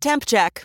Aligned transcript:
Temp 0.00 0.24
check. 0.26 0.64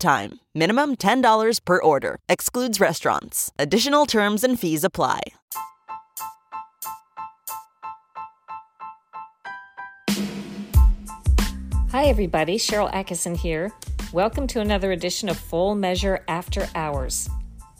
time. 0.01 0.39
Minimum 0.53 0.97
$10 0.97 1.63
per 1.63 1.81
order. 1.81 2.17
Excludes 2.27 2.81
restaurants. 2.81 3.51
Additional 3.57 4.05
terms 4.05 4.43
and 4.43 4.59
fees 4.59 4.83
apply. 4.83 5.21
Hi, 11.91 12.05
everybody. 12.05 12.57
Sharyl 12.57 12.91
Attkisson 12.91 13.37
here. 13.37 13.71
Welcome 14.11 14.47
to 14.47 14.59
another 14.59 14.91
edition 14.91 15.29
of 15.29 15.37
Full 15.37 15.75
Measure 15.75 16.23
After 16.27 16.67
Hours. 16.75 17.29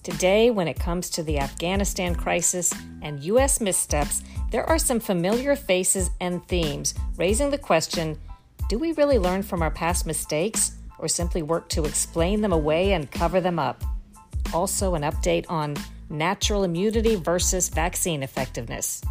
Today, 0.03 0.49
when 0.49 0.67
it 0.67 0.79
comes 0.79 1.09
to 1.11 1.23
the 1.23 1.39
Afghanistan 1.39 2.15
crisis 2.15 2.73
and 3.01 3.23
U.S. 3.23 3.61
missteps, 3.61 4.23
there 4.49 4.67
are 4.67 4.79
some 4.79 4.99
familiar 4.99 5.55
faces 5.55 6.09
and 6.19 6.45
themes 6.47 6.93
raising 7.17 7.51
the 7.51 7.57
question 7.57 8.19
do 8.69 8.79
we 8.79 8.93
really 8.93 9.19
learn 9.19 9.43
from 9.43 9.61
our 9.61 9.71
past 9.71 10.05
mistakes 10.05 10.77
or 11.01 11.07
simply 11.07 11.41
work 11.41 11.67
to 11.69 11.83
explain 11.83 12.41
them 12.41 12.53
away 12.53 12.93
and 12.93 13.11
cover 13.11 13.41
them 13.41 13.59
up? 13.59 13.83
Also, 14.53 14.95
an 14.95 15.01
update 15.01 15.45
on 15.49 15.75
natural 16.09 16.63
immunity 16.63 17.15
versus 17.15 17.69
vaccine 17.69 18.23
effectiveness. 18.23 19.01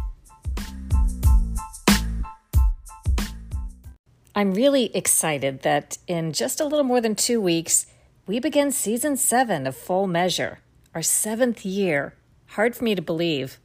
I'm 4.33 4.53
really 4.53 4.95
excited 4.95 5.61
that 5.63 5.97
in 6.07 6.31
just 6.31 6.61
a 6.61 6.65
little 6.65 6.85
more 6.85 7.01
than 7.01 7.15
two 7.15 7.41
weeks, 7.41 7.85
we 8.25 8.39
begin 8.39 8.71
season 8.71 9.17
seven 9.17 9.67
of 9.67 9.75
Full 9.75 10.07
Measure, 10.07 10.59
our 10.95 11.01
seventh 11.01 11.65
year. 11.65 12.13
Hard 12.47 12.75
for 12.75 12.83
me 12.85 12.95
to 12.95 13.01
believe. 13.01 13.59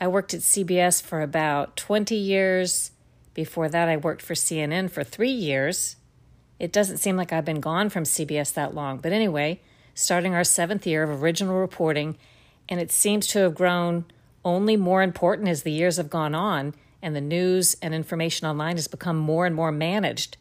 I 0.00 0.08
worked 0.08 0.32
at 0.32 0.40
CBS 0.40 1.02
for 1.02 1.20
about 1.20 1.76
20 1.76 2.14
years. 2.14 2.92
Before 3.34 3.68
that, 3.68 3.88
I 3.88 3.96
worked 3.96 4.22
for 4.22 4.34
CNN 4.34 4.90
for 4.90 5.04
three 5.04 5.30
years. 5.30 5.96
It 6.58 6.72
doesn't 6.72 6.98
seem 6.98 7.16
like 7.16 7.32
I've 7.32 7.44
been 7.44 7.60
gone 7.60 7.90
from 7.90 8.04
CBS 8.04 8.52
that 8.54 8.74
long, 8.74 8.98
but 8.98 9.12
anyway, 9.12 9.60
starting 9.94 10.34
our 10.34 10.44
seventh 10.44 10.86
year 10.86 11.02
of 11.02 11.22
original 11.22 11.58
reporting, 11.58 12.16
and 12.68 12.80
it 12.80 12.90
seems 12.90 13.26
to 13.28 13.40
have 13.40 13.54
grown 13.54 14.04
only 14.44 14.76
more 14.76 15.02
important 15.02 15.48
as 15.48 15.62
the 15.62 15.72
years 15.72 15.96
have 15.96 16.08
gone 16.10 16.34
on 16.34 16.74
and 17.02 17.14
the 17.14 17.20
news 17.20 17.76
and 17.82 17.94
information 17.94 18.46
online 18.46 18.76
has 18.76 18.88
become 18.88 19.16
more 19.16 19.46
and 19.46 19.54
more 19.54 19.72
managed. 19.72 20.36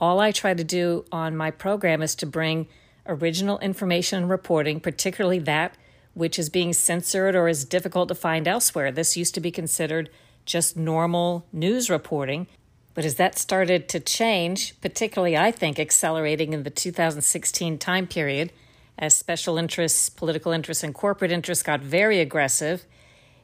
All 0.00 0.18
I 0.18 0.32
try 0.32 0.54
to 0.54 0.64
do 0.64 1.04
on 1.12 1.36
my 1.36 1.50
program 1.50 2.00
is 2.00 2.14
to 2.16 2.26
bring 2.26 2.68
original 3.06 3.58
information 3.58 4.22
and 4.22 4.30
reporting, 4.30 4.80
particularly 4.80 5.38
that 5.40 5.76
which 6.14 6.38
is 6.38 6.48
being 6.48 6.72
censored 6.72 7.34
or 7.34 7.48
is 7.48 7.64
difficult 7.64 8.08
to 8.08 8.14
find 8.14 8.48
elsewhere. 8.48 8.90
This 8.90 9.16
used 9.16 9.34
to 9.34 9.40
be 9.40 9.50
considered 9.50 10.10
just 10.44 10.76
normal 10.76 11.46
news 11.52 11.88
reporting. 11.88 12.46
But 12.94 13.04
as 13.04 13.14
that 13.16 13.38
started 13.38 13.88
to 13.90 14.00
change, 14.00 14.80
particularly 14.80 15.36
I 15.36 15.50
think 15.50 15.78
accelerating 15.78 16.52
in 16.52 16.64
the 16.64 16.70
2016 16.70 17.78
time 17.78 18.06
period, 18.06 18.52
as 18.98 19.16
special 19.16 19.56
interests, 19.56 20.10
political 20.10 20.52
interests, 20.52 20.84
and 20.84 20.94
corporate 20.94 21.32
interests 21.32 21.62
got 21.62 21.80
very 21.80 22.20
aggressive, 22.20 22.84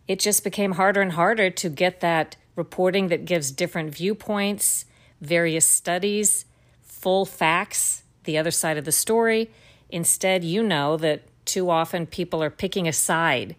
it 0.06 0.20
just 0.20 0.44
became 0.44 0.72
harder 0.72 1.00
and 1.00 1.12
harder 1.12 1.50
to 1.50 1.68
get 1.68 2.00
that 2.00 2.36
reporting 2.54 3.08
that 3.08 3.24
gives 3.24 3.50
different 3.50 3.94
viewpoints, 3.94 4.84
various 5.20 5.66
studies, 5.66 6.44
full 6.82 7.24
facts, 7.24 8.02
the 8.24 8.36
other 8.36 8.50
side 8.50 8.76
of 8.76 8.84
the 8.84 8.92
story. 8.92 9.50
Instead, 9.88 10.44
you 10.44 10.62
know 10.62 10.96
that 10.96 11.22
too 11.44 11.70
often 11.70 12.06
people 12.06 12.42
are 12.42 12.50
picking 12.50 12.86
a 12.88 12.92
side 12.92 13.56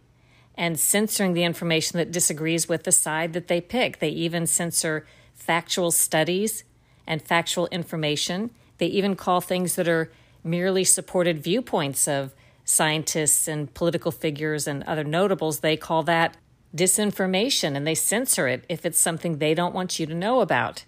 and 0.55 0.79
censoring 0.79 1.33
the 1.33 1.43
information 1.43 1.97
that 1.97 2.11
disagrees 2.11 2.67
with 2.67 2.83
the 2.83 2.91
side 2.91 3.33
that 3.33 3.47
they 3.47 3.61
pick. 3.61 3.99
They 3.99 4.09
even 4.09 4.47
censor 4.47 5.05
factual 5.37 5.91
studies 5.91 6.65
and 7.07 7.21
factual 7.21 7.67
information. 7.67 8.51
They 8.79 8.87
even 8.87 9.15
call 9.15 9.39
things 9.39 9.75
that 9.75 9.87
are 9.87 10.11
merely 10.43 10.83
supported 10.83 11.41
viewpoints 11.41 12.07
of 12.07 12.33
scientists 12.65 13.47
and 13.47 13.73
political 13.73 14.11
figures 14.11 14.67
and 14.67 14.83
other 14.83 15.03
notables, 15.03 15.61
they 15.61 15.77
call 15.77 16.03
that 16.03 16.35
disinformation 16.75 17.75
and 17.75 17.87
they 17.87 17.95
censor 17.95 18.47
it 18.47 18.65
if 18.67 18.85
it's 18.85 18.99
something 18.99 19.37
they 19.37 19.53
don't 19.53 19.73
want 19.73 19.99
you 19.99 20.05
to 20.05 20.13
know 20.13 20.41
about. 20.41 20.83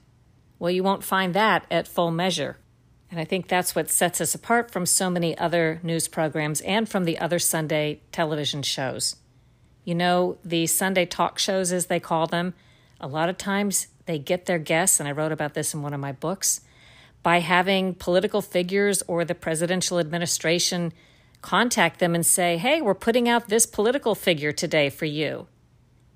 Well, 0.60 0.72
you 0.72 0.84
won't 0.84 1.06
find 1.06 1.34
that 1.34 1.66
at 1.72 1.88
full 1.88 2.12
measure. 2.12 2.58
And 3.10 3.20
I 3.20 3.24
think 3.24 3.48
that's 3.48 3.74
what 3.74 3.90
sets 3.90 4.22
us 4.22 4.36
apart 4.36 4.72
from 4.72 4.86
so 4.86 5.10
many 5.10 5.38
other 5.38 5.80
news 5.82 6.08
programs 6.08 6.62
and 6.62 6.88
from 6.88 7.06
the 7.06 7.18
other 7.18 7.40
Sunday 7.40 8.02
television 8.12 8.62
shows. 8.62 9.16
You 9.84 9.96
know, 9.96 10.38
the 10.44 10.68
Sunday 10.68 11.06
talk 11.06 11.40
shows, 11.40 11.72
as 11.72 11.88
they 11.88 12.00
call 12.00 12.28
them, 12.28 12.54
a 13.00 13.08
lot 13.08 13.30
of 13.30 13.38
times 13.38 13.88
they 14.10 14.18
get 14.18 14.48
their 14.48 14.58
guests, 14.58 15.00
and 15.00 15.08
I 15.08 15.12
wrote 15.12 15.32
about 15.32 15.54
this 15.54 15.72
in 15.72 15.84
one 15.84 15.94
of 15.94 16.00
my 16.00 16.12
books, 16.12 16.62
by 17.22 17.42
having 17.42 17.94
political 17.94 18.42
figures 18.42 19.04
or 19.08 19.24
the 19.24 19.36
presidential 19.36 20.00
administration 20.00 20.92
contact 21.42 22.00
them 22.00 22.16
and 22.16 22.26
say, 22.26 22.58
hey, 22.58 22.82
we're 22.82 22.96
putting 22.96 23.30
out 23.30 23.50
this 23.50 23.68
political 23.68 24.16
figure 24.16 24.52
today 24.52 24.90
for 24.90 25.06
you. 25.06 25.46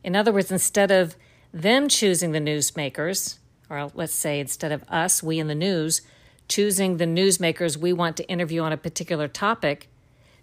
In 0.03 0.15
other 0.15 0.33
words, 0.33 0.51
instead 0.51 0.89
of 0.89 1.15
them 1.53 1.87
choosing 1.87 2.31
the 2.31 2.39
newsmakers, 2.39 3.37
or 3.69 3.91
let's 3.93 4.15
say 4.15 4.39
instead 4.39 4.71
of 4.71 4.83
us, 4.89 5.21
we 5.21 5.37
in 5.37 5.47
the 5.47 5.53
news, 5.53 6.01
choosing 6.47 6.97
the 6.97 7.05
newsmakers 7.05 7.77
we 7.77 7.93
want 7.93 8.17
to 8.17 8.27
interview 8.27 8.61
on 8.61 8.73
a 8.73 8.77
particular 8.77 9.27
topic, 9.27 9.87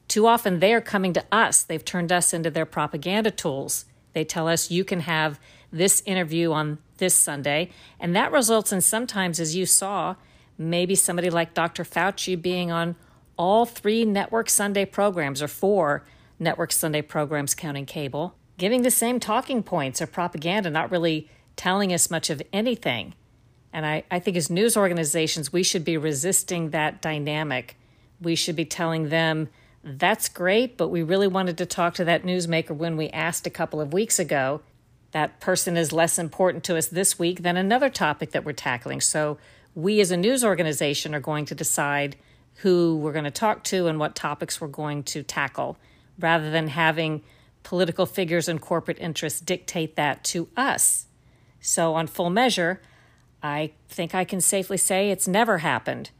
too 0.06 0.28
often 0.28 0.60
they 0.60 0.72
are 0.72 0.80
coming 0.80 1.12
to 1.14 1.24
us. 1.32 1.64
They've 1.64 1.84
turned 1.84 2.12
us 2.12 2.32
into 2.32 2.50
their 2.50 2.64
propaganda 2.64 3.32
tools. 3.32 3.86
They 4.12 4.24
tell 4.24 4.46
us 4.46 4.70
you 4.70 4.84
can 4.84 5.00
have 5.00 5.40
this 5.72 6.00
interview 6.06 6.52
on 6.52 6.78
this 7.00 7.14
Sunday, 7.14 7.70
and 7.98 8.14
that 8.14 8.30
results 8.30 8.72
in 8.72 8.80
sometimes, 8.80 9.40
as 9.40 9.56
you 9.56 9.66
saw, 9.66 10.14
maybe 10.56 10.94
somebody 10.94 11.28
like 11.28 11.52
Dr. 11.52 11.82
Fauci 11.82 12.40
being 12.40 12.70
on 12.70 12.94
all 13.36 13.66
three 13.66 14.04
network 14.04 14.48
Sunday 14.48 14.84
programs 14.84 15.42
or 15.42 15.48
four 15.48 16.04
network 16.38 16.70
Sunday 16.70 17.02
programs 17.02 17.54
counting 17.54 17.86
cable 17.86 18.36
giving 18.60 18.82
the 18.82 18.90
same 18.90 19.18
talking 19.18 19.62
points 19.62 20.02
or 20.02 20.06
propaganda, 20.06 20.68
not 20.68 20.90
really 20.90 21.26
telling 21.56 21.94
us 21.94 22.10
much 22.10 22.28
of 22.28 22.42
anything. 22.52 23.14
And 23.72 23.86
I, 23.86 24.04
I 24.10 24.18
think 24.18 24.36
as 24.36 24.50
news 24.50 24.76
organizations, 24.76 25.50
we 25.50 25.62
should 25.62 25.82
be 25.82 25.96
resisting 25.96 26.68
that 26.70 27.00
dynamic. 27.00 27.78
We 28.20 28.34
should 28.34 28.56
be 28.56 28.66
telling 28.66 29.08
them, 29.08 29.48
that's 29.82 30.28
great, 30.28 30.76
but 30.76 30.88
we 30.88 31.02
really 31.02 31.26
wanted 31.26 31.56
to 31.56 31.64
talk 31.64 31.94
to 31.94 32.04
that 32.04 32.22
newsmaker 32.22 32.76
when 32.76 32.98
we 32.98 33.08
asked 33.08 33.46
a 33.46 33.50
couple 33.50 33.80
of 33.80 33.94
weeks 33.94 34.18
ago. 34.18 34.60
That 35.12 35.40
person 35.40 35.76
is 35.76 35.92
less 35.92 36.18
important 36.18 36.64
to 36.64 36.76
us 36.76 36.86
this 36.86 37.18
week 37.18 37.42
than 37.42 37.56
another 37.56 37.90
topic 37.90 38.30
that 38.30 38.44
we're 38.44 38.52
tackling. 38.52 39.00
So 39.00 39.38
we 39.74 40.00
as 40.00 40.10
a 40.10 40.16
news 40.16 40.44
organization 40.44 41.14
are 41.14 41.20
going 41.20 41.46
to 41.46 41.54
decide 41.54 42.16
who 42.56 42.96
we're 42.96 43.12
going 43.12 43.24
to 43.24 43.30
talk 43.30 43.64
to 43.64 43.86
and 43.86 43.98
what 43.98 44.14
topics 44.14 44.60
we're 44.60 44.68
going 44.68 45.02
to 45.04 45.22
tackle 45.22 45.78
rather 46.18 46.50
than 46.50 46.68
having 46.68 47.22
political 47.62 48.06
figures 48.06 48.48
and 48.48 48.60
corporate 48.60 48.98
interests 48.98 49.40
dictate 49.40 49.96
that 49.96 50.22
to 50.24 50.48
us. 50.56 51.06
So, 51.60 51.94
on 51.94 52.06
full 52.06 52.30
measure, 52.30 52.80
I 53.42 53.72
think 53.88 54.14
I 54.14 54.24
can 54.24 54.40
safely 54.40 54.76
say 54.76 55.10
it's 55.10 55.28
never 55.28 55.58
happened 55.58 56.10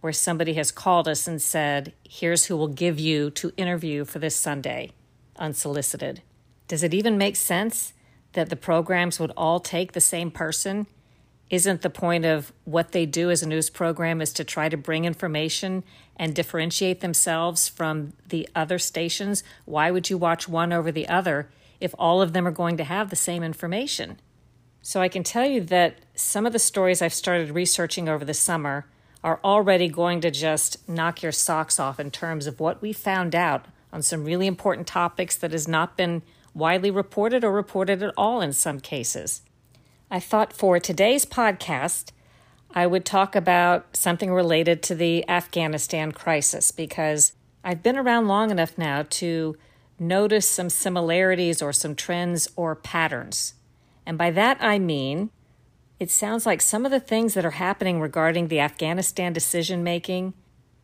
where 0.00 0.12
somebody 0.12 0.54
has 0.54 0.70
called 0.70 1.08
us 1.08 1.26
and 1.26 1.40
said, 1.40 1.92
Here's 2.08 2.46
who 2.46 2.56
we'll 2.56 2.68
give 2.68 2.98
you 2.98 3.30
to 3.32 3.52
interview 3.56 4.04
for 4.04 4.18
this 4.18 4.36
Sunday, 4.36 4.92
unsolicited. 5.36 6.22
Does 6.68 6.82
it 6.82 6.94
even 6.94 7.18
make 7.18 7.36
sense 7.36 7.92
that 8.32 8.48
the 8.48 8.56
programs 8.56 9.18
would 9.18 9.32
all 9.36 9.60
take 9.60 9.92
the 9.92 10.00
same 10.00 10.30
person? 10.30 10.86
Isn't 11.50 11.82
the 11.82 11.90
point 11.90 12.24
of 12.24 12.52
what 12.64 12.92
they 12.92 13.06
do 13.06 13.30
as 13.30 13.42
a 13.42 13.48
news 13.48 13.70
program 13.70 14.20
is 14.20 14.32
to 14.34 14.44
try 14.44 14.68
to 14.68 14.76
bring 14.76 15.04
information 15.04 15.82
and 16.16 16.34
differentiate 16.34 17.00
themselves 17.00 17.68
from 17.68 18.12
the 18.28 18.48
other 18.54 18.78
stations? 18.78 19.42
Why 19.64 19.90
would 19.90 20.08
you 20.08 20.16
watch 20.16 20.48
one 20.48 20.72
over 20.72 20.92
the 20.92 21.08
other 21.08 21.50
if 21.80 21.94
all 21.98 22.22
of 22.22 22.32
them 22.32 22.46
are 22.46 22.52
going 22.52 22.76
to 22.76 22.84
have 22.84 23.10
the 23.10 23.16
same 23.16 23.42
information? 23.42 24.20
So 24.82 25.00
I 25.00 25.08
can 25.08 25.24
tell 25.24 25.46
you 25.46 25.60
that 25.62 25.98
some 26.14 26.46
of 26.46 26.52
the 26.52 26.58
stories 26.58 27.02
I've 27.02 27.12
started 27.12 27.50
researching 27.50 28.08
over 28.08 28.24
the 28.24 28.32
summer 28.34 28.86
are 29.22 29.40
already 29.44 29.88
going 29.88 30.20
to 30.22 30.30
just 30.30 30.88
knock 30.88 31.22
your 31.22 31.32
socks 31.32 31.78
off 31.78 32.00
in 32.00 32.10
terms 32.10 32.46
of 32.46 32.60
what 32.60 32.80
we 32.80 32.92
found 32.92 33.34
out 33.34 33.66
on 33.92 34.02
some 34.02 34.24
really 34.24 34.46
important 34.46 34.86
topics 34.86 35.36
that 35.36 35.52
has 35.52 35.68
not 35.68 35.96
been 35.96 36.22
widely 36.54 36.90
reported 36.90 37.44
or 37.44 37.52
reported 37.52 38.02
at 38.02 38.14
all 38.16 38.40
in 38.40 38.52
some 38.52 38.80
cases. 38.80 39.42
I 40.10 40.20
thought 40.20 40.52
for 40.52 40.78
today's 40.78 41.24
podcast, 41.24 42.10
I 42.72 42.86
would 42.86 43.04
talk 43.04 43.34
about 43.34 43.96
something 43.96 44.32
related 44.32 44.82
to 44.84 44.94
the 44.94 45.28
Afghanistan 45.28 46.12
crisis 46.12 46.70
because 46.70 47.32
I've 47.64 47.82
been 47.82 47.96
around 47.96 48.28
long 48.28 48.50
enough 48.50 48.78
now 48.78 49.04
to 49.10 49.56
notice 49.98 50.48
some 50.48 50.70
similarities 50.70 51.60
or 51.60 51.72
some 51.72 51.94
trends 51.94 52.48
or 52.56 52.74
patterns. 52.74 53.54
And 54.06 54.16
by 54.16 54.30
that 54.30 54.58
I 54.60 54.78
mean, 54.78 55.30
it 55.98 56.10
sounds 56.10 56.46
like 56.46 56.62
some 56.62 56.86
of 56.86 56.90
the 56.90 57.00
things 57.00 57.34
that 57.34 57.44
are 57.44 57.50
happening 57.50 58.00
regarding 58.00 58.48
the 58.48 58.60
Afghanistan 58.60 59.32
decision 59.32 59.84
making 59.84 60.32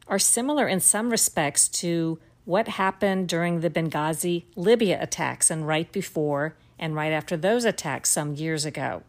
are 0.06 0.18
similar 0.18 0.68
in 0.68 0.80
some 0.80 1.10
respects 1.10 1.68
to 1.68 2.18
what 2.46 2.68
happened 2.68 3.28
during 3.28 3.60
the 3.60 3.68
Benghazi 3.68 4.44
Libya 4.54 5.02
attacks 5.02 5.50
and 5.50 5.66
right 5.66 5.90
before 5.92 6.56
and 6.78 6.94
right 6.94 7.12
after 7.12 7.36
those 7.36 7.64
attacks 7.64 8.08
some 8.08 8.34
years 8.34 8.64
ago. 8.64 9.02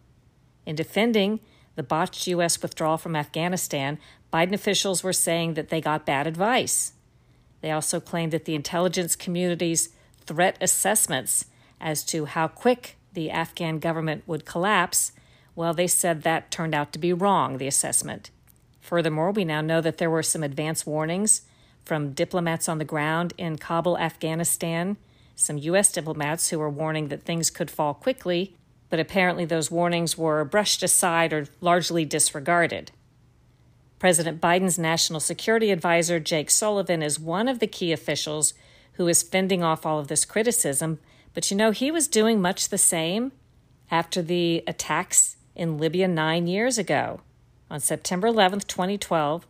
In 0.66 0.76
defending 0.76 1.40
the 1.76 1.84
botched 1.84 2.26
U.S. 2.28 2.62
withdrawal 2.62 2.98
from 2.98 3.16
Afghanistan, 3.16 4.00
Biden 4.34 4.54
officials 4.54 5.04
were 5.04 5.14
saying 5.14 5.54
that 5.54 5.70
they 5.70 5.80
got 5.80 6.06
bad 6.06 6.26
advice. 6.26 6.94
They 7.62 7.70
also 7.72 8.00
claimed 8.00 8.34
that 8.34 8.46
the 8.46 8.56
intelligence 8.56 9.16
community's 9.16 9.90
threat 10.26 10.58
assessments 10.60 11.46
as 11.80 12.04
to 12.06 12.26
how 12.26 12.48
quick 12.48 12.98
the 13.14 13.30
Afghan 13.30 13.78
government 13.78 14.24
would 14.26 14.46
collapse, 14.46 15.12
well, 15.56 15.74
they 15.74 15.88
said 15.88 16.24
that 16.24 16.50
turned 16.50 16.74
out 16.74 16.92
to 16.94 17.00
be 17.00 17.14
wrong, 17.14 17.60
the 17.60 17.68
assessment. 17.68 18.32
Furthermore, 18.82 19.32
we 19.32 19.46
now 19.46 19.62
know 19.62 19.82
that 19.82 20.00
there 20.00 20.10
were 20.10 20.24
some 20.24 20.44
advance 20.44 20.86
warnings 20.86 21.44
from 21.88 22.12
diplomats 22.12 22.68
on 22.68 22.78
the 22.78 22.86
ground 22.86 23.34
in 23.38 23.58
Kabul, 23.58 23.98
Afghanistan, 23.98 24.98
some 25.36 25.58
U.S. 25.60 25.92
diplomats 25.92 26.50
who 26.50 26.60
were 26.60 26.70
warning 26.70 27.08
that 27.08 27.24
things 27.24 27.50
could 27.50 27.72
fall 27.72 27.94
quickly, 27.94 28.56
but 28.90 29.00
apparently 29.00 29.46
those 29.46 29.72
warnings 29.72 30.18
were 30.18 30.44
brushed 30.44 30.84
aside 30.84 31.32
or 31.32 31.48
largely 31.62 32.04
disregarded. 32.04 32.92
President 34.00 34.42
Biden's 34.42 34.78
national 34.78 35.20
security 35.20 35.72
advisor, 35.72 36.20
Jake 36.20 36.52
Sullivan, 36.52 37.02
is 37.02 37.20
one 37.20 37.48
of 37.48 37.60
the 37.60 37.68
key 37.68 37.92
officials 37.92 38.54
who 38.94 39.08
is 39.08 39.24
fending 39.24 39.64
off 39.64 39.86
all 39.86 40.00
of 40.00 40.08
this 40.08 40.26
criticism. 40.26 41.00
But 41.34 41.50
you 41.50 41.58
know, 41.58 41.72
he 41.72 41.90
was 41.90 42.08
doing 42.08 42.42
much 42.42 42.70
the 42.70 42.78
same 42.78 43.32
after 43.90 44.22
the 44.22 44.64
attacks 44.68 45.38
in 45.56 45.78
Libya 45.78 46.08
nine 46.08 46.48
years 46.48 46.78
ago. 46.78 47.22
On 47.70 47.80
September 47.80 48.28
11, 48.28 48.62
2012, 48.62 49.48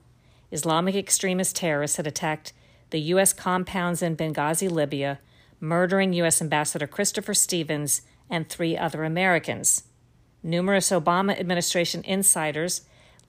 Islamic 0.52 0.96
extremist 0.96 1.56
terrorists 1.56 1.98
had 1.98 2.08
attacked 2.08 2.54
the 2.90 3.00
U.S. 3.02 3.34
compounds 3.34 4.02
in 4.02 4.16
Benghazi, 4.16 4.70
Libya, 4.70 5.20
murdering 5.60 6.14
U.S. 6.14 6.42
Ambassador 6.42 6.88
Christopher 6.88 7.34
Stevens 7.34 8.02
and 8.30 8.48
three 8.48 8.78
other 8.78 9.04
Americans. 9.04 9.84
Numerous 10.44 10.90
Obama 10.90 11.38
administration 11.38 12.04
insiders 12.06 12.82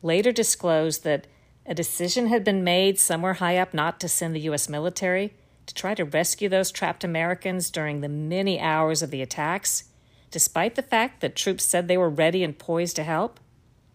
later 0.02 0.30
disclosed 0.30 1.04
that 1.04 1.26
a 1.66 1.74
decision 1.74 2.28
had 2.28 2.44
been 2.44 2.64
made 2.64 2.98
somewhere 2.98 3.34
high 3.34 3.56
up 3.56 3.74
not 3.74 4.00
to 4.00 4.08
send 4.08 4.34
the 4.34 4.40
U.S. 4.40 4.68
military 4.68 5.34
to 5.66 5.74
try 5.74 5.94
to 5.94 6.04
rescue 6.04 6.48
those 6.48 6.70
trapped 6.70 7.04
Americans 7.04 7.70
during 7.70 8.00
the 8.00 8.08
many 8.08 8.58
hours 8.58 9.02
of 9.02 9.10
the 9.10 9.20
attacks, 9.20 9.84
despite 10.30 10.76
the 10.76 10.82
fact 10.82 11.20
that 11.20 11.36
troops 11.36 11.64
said 11.64 11.88
they 11.88 11.98
were 11.98 12.08
ready 12.08 12.42
and 12.42 12.58
poised 12.58 12.96
to 12.96 13.02
help? 13.02 13.38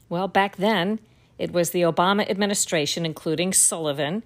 Well, 0.10 0.28
back 0.28 0.58
then, 0.58 1.00
it 1.44 1.52
was 1.52 1.72
the 1.72 1.82
Obama 1.82 2.30
administration, 2.30 3.06
including 3.06 3.52
Sullivan, 3.52 4.24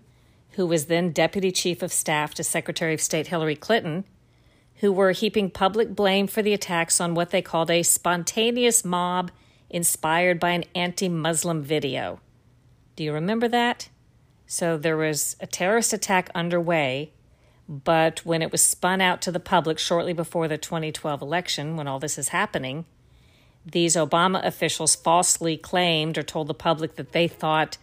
who 0.51 0.67
was 0.67 0.85
then 0.85 1.11
Deputy 1.11 1.51
Chief 1.51 1.81
of 1.81 1.91
Staff 1.91 2.35
to 2.35 2.43
Secretary 2.43 2.93
of 2.93 3.01
State 3.01 3.25
Hillary 3.25 3.55
Clinton, 3.55 4.05
who 4.81 4.91
were 4.91 5.13
heaping 5.13 5.49
public 5.49 5.95
blame 5.95 6.27
for 6.27 6.43
the 6.43 6.53
attacks 6.53 7.01
on 7.01 7.15
what 7.15 7.31
they 7.31 7.41
called 7.41 7.71
a 7.71 7.81
spontaneous 7.81 8.85
mob 8.85 9.31
inspired 9.67 10.39
by 10.39 10.51
an 10.51 10.65
anti 10.75 11.09
Muslim 11.09 11.63
video. 11.63 12.19
Do 12.95 13.03
you 13.03 13.11
remember 13.11 13.47
that? 13.47 13.89
So 14.45 14.77
there 14.77 14.95
was 14.95 15.37
a 15.39 15.47
terrorist 15.47 15.93
attack 15.93 16.29
underway, 16.35 17.13
but 17.67 18.23
when 18.27 18.43
it 18.43 18.51
was 18.51 18.61
spun 18.61 19.01
out 19.01 19.23
to 19.23 19.31
the 19.31 19.39
public 19.39 19.79
shortly 19.79 20.13
before 20.13 20.47
the 20.47 20.59
2012 20.59 21.19
election, 21.19 21.77
when 21.77 21.87
all 21.87 21.97
this 21.97 22.19
is 22.19 22.27
happening, 22.27 22.85
these 23.69 23.95
Obama 23.95 24.43
officials 24.45 24.95
falsely 24.95 25.57
claimed 25.57 26.17
or 26.17 26.23
told 26.23 26.47
the 26.47 26.53
public 26.53 26.95
that 26.95 27.11
they 27.11 27.27
thought 27.27 27.77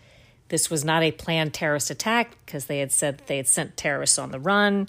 this 0.49 0.71
was 0.71 0.85
not 0.85 1.03
a 1.03 1.13
planned 1.13 1.53
terrorist 1.53 1.91
attack 1.91 2.37
because 2.45 2.67
they 2.67 2.79
had 2.79 2.91
said 2.91 3.23
they 3.27 3.37
had 3.37 3.47
sent 3.47 3.77
terrorists 3.77 4.19
on 4.19 4.31
the 4.31 4.39
run. 4.39 4.89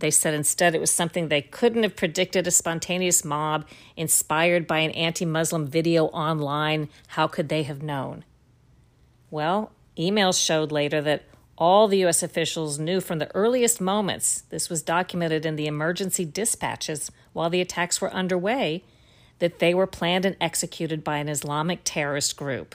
They 0.00 0.10
said 0.10 0.34
instead 0.34 0.74
it 0.74 0.80
was 0.80 0.90
something 0.90 1.28
they 1.28 1.40
couldn't 1.40 1.82
have 1.82 1.96
predicted 1.96 2.46
a 2.46 2.50
spontaneous 2.50 3.24
mob 3.24 3.66
inspired 3.96 4.66
by 4.66 4.80
an 4.80 4.90
anti 4.90 5.24
Muslim 5.24 5.66
video 5.66 6.06
online. 6.06 6.88
How 7.08 7.26
could 7.26 7.48
they 7.48 7.62
have 7.62 7.82
known? 7.82 8.24
Well, 9.30 9.72
emails 9.96 10.44
showed 10.44 10.72
later 10.72 11.00
that 11.02 11.24
all 11.56 11.86
the 11.86 11.98
U.S. 11.98 12.22
officials 12.22 12.78
knew 12.78 13.00
from 13.00 13.18
the 13.18 13.34
earliest 13.34 13.80
moments, 13.80 14.42
this 14.50 14.68
was 14.68 14.82
documented 14.82 15.46
in 15.46 15.56
the 15.56 15.68
emergency 15.68 16.24
dispatches 16.24 17.10
while 17.32 17.48
the 17.48 17.60
attacks 17.60 18.00
were 18.00 18.12
underway, 18.12 18.82
that 19.38 19.58
they 19.58 19.74
were 19.74 19.86
planned 19.86 20.24
and 20.24 20.36
executed 20.40 21.04
by 21.04 21.18
an 21.18 21.28
Islamic 21.28 21.80
terrorist 21.84 22.36
group. 22.36 22.74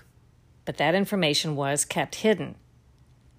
But 0.65 0.77
that 0.77 0.95
information 0.95 1.56
was 1.56 1.85
kept 1.85 2.15
hidden. 2.15 2.56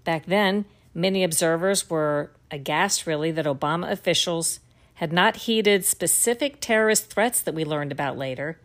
Back 0.04 0.26
then, 0.26 0.64
many 0.94 1.22
observers 1.22 1.88
were 1.88 2.32
aghast, 2.50 3.06
really, 3.06 3.30
that 3.32 3.46
Obama 3.46 3.90
officials 3.90 4.60
had 4.94 5.12
not 5.12 5.36
heeded 5.36 5.84
specific 5.84 6.60
terrorist 6.60 7.10
threats 7.10 7.40
that 7.42 7.54
we 7.54 7.64
learned 7.64 7.92
about 7.92 8.18
later 8.18 8.58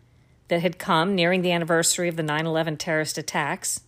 that 0.48 0.62
had 0.62 0.78
come 0.78 1.14
nearing 1.14 1.42
the 1.42 1.52
anniversary 1.52 2.08
of 2.08 2.16
the 2.16 2.22
9 2.22 2.46
11 2.46 2.76
terrorist 2.76 3.18
attacks 3.18 3.80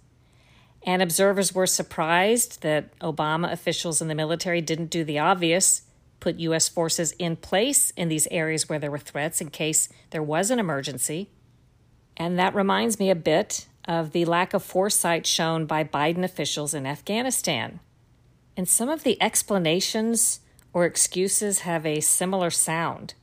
and 0.85 1.03
observers 1.03 1.55
were 1.55 1.67
surprised 1.67 2.63
that 2.63 2.97
Obama 3.01 3.53
officials 3.53 4.01
in 4.01 4.09
the 4.09 4.15
military 4.15 4.61
didn't 4.61 4.91
do 4.91 5.05
the 5.05 5.19
obvious, 5.19 5.83
put 6.21 6.39
U.S. 6.41 6.69
forces 6.69 7.13
in 7.13 7.37
place 7.37 7.91
in 7.97 8.09
these 8.09 8.29
areas 8.31 8.69
where 8.69 8.79
there 8.79 8.91
were 8.91 8.99
threats 8.99 9.41
in 9.41 9.51
case 9.51 9.89
there 10.11 10.23
was 10.23 10.51
an 10.51 10.59
emergency. 10.59 11.31
And 12.17 12.39
that 12.39 12.55
reminds 12.55 12.99
me 12.99 13.11
a 13.11 13.15
bit 13.15 13.67
of 13.87 14.13
the 14.13 14.25
lack 14.25 14.53
of 14.53 14.63
foresight 14.63 15.27
shown 15.27 15.67
by 15.67 15.85
Biden 15.85 16.25
officials 16.25 16.75
in 16.75 16.87
Afghanistan. 16.87 17.81
And 18.57 18.69
some 18.69 18.89
of 18.89 19.05
the 19.05 19.21
explanations 19.23 20.41
or 20.73 20.85
excuses 20.85 21.61
have 21.61 21.87
a 21.87 22.01
similar 22.01 22.51
sound. 22.51 23.15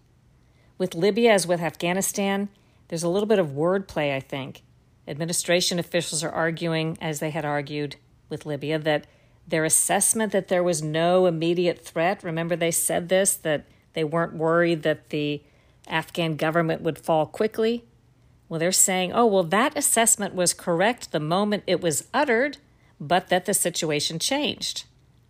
With 0.78 0.96
Libya, 0.96 1.34
as 1.34 1.46
with 1.46 1.62
Afghanistan, 1.62 2.50
there's 2.88 3.04
a 3.04 3.10
little 3.10 3.28
bit 3.28 3.40
of 3.40 3.50
wordplay, 3.50 4.14
I 4.16 4.20
think. 4.20 4.64
Administration 5.08 5.78
officials 5.78 6.24
are 6.24 6.32
arguing, 6.32 6.98
as 7.00 7.20
they 7.20 7.30
had 7.30 7.46
argued 7.46 7.98
with 8.30 8.46
Libya, 8.46 8.80
that 8.80 9.06
their 9.48 9.66
assessment 9.66 10.32
that 10.32 10.48
there 10.48 10.64
was 10.64 10.82
no 10.82 11.26
immediate 11.26 11.84
threat, 11.84 12.24
remember 12.24 12.56
they 12.56 12.72
said 12.72 13.10
this, 13.10 13.34
that 13.36 13.66
they 13.94 14.04
weren't 14.04 14.36
worried 14.36 14.84
that 14.84 15.10
the 15.10 15.42
Afghan 15.88 16.36
government 16.36 16.82
would 16.82 16.98
fall 16.98 17.26
quickly. 17.26 17.84
Well, 18.50 18.60
they're 18.60 18.72
saying, 18.72 19.14
oh, 19.14 19.26
well, 19.26 19.44
that 19.44 19.78
assessment 19.78 20.36
was 20.36 20.54
correct 20.54 21.12
the 21.12 21.20
moment 21.20 21.64
it 21.68 21.82
was 21.82 22.08
uttered, 22.14 22.58
but 23.00 23.30
that 23.30 23.46
the 23.46 23.54
situation 23.54 24.20
changed. 24.20 24.86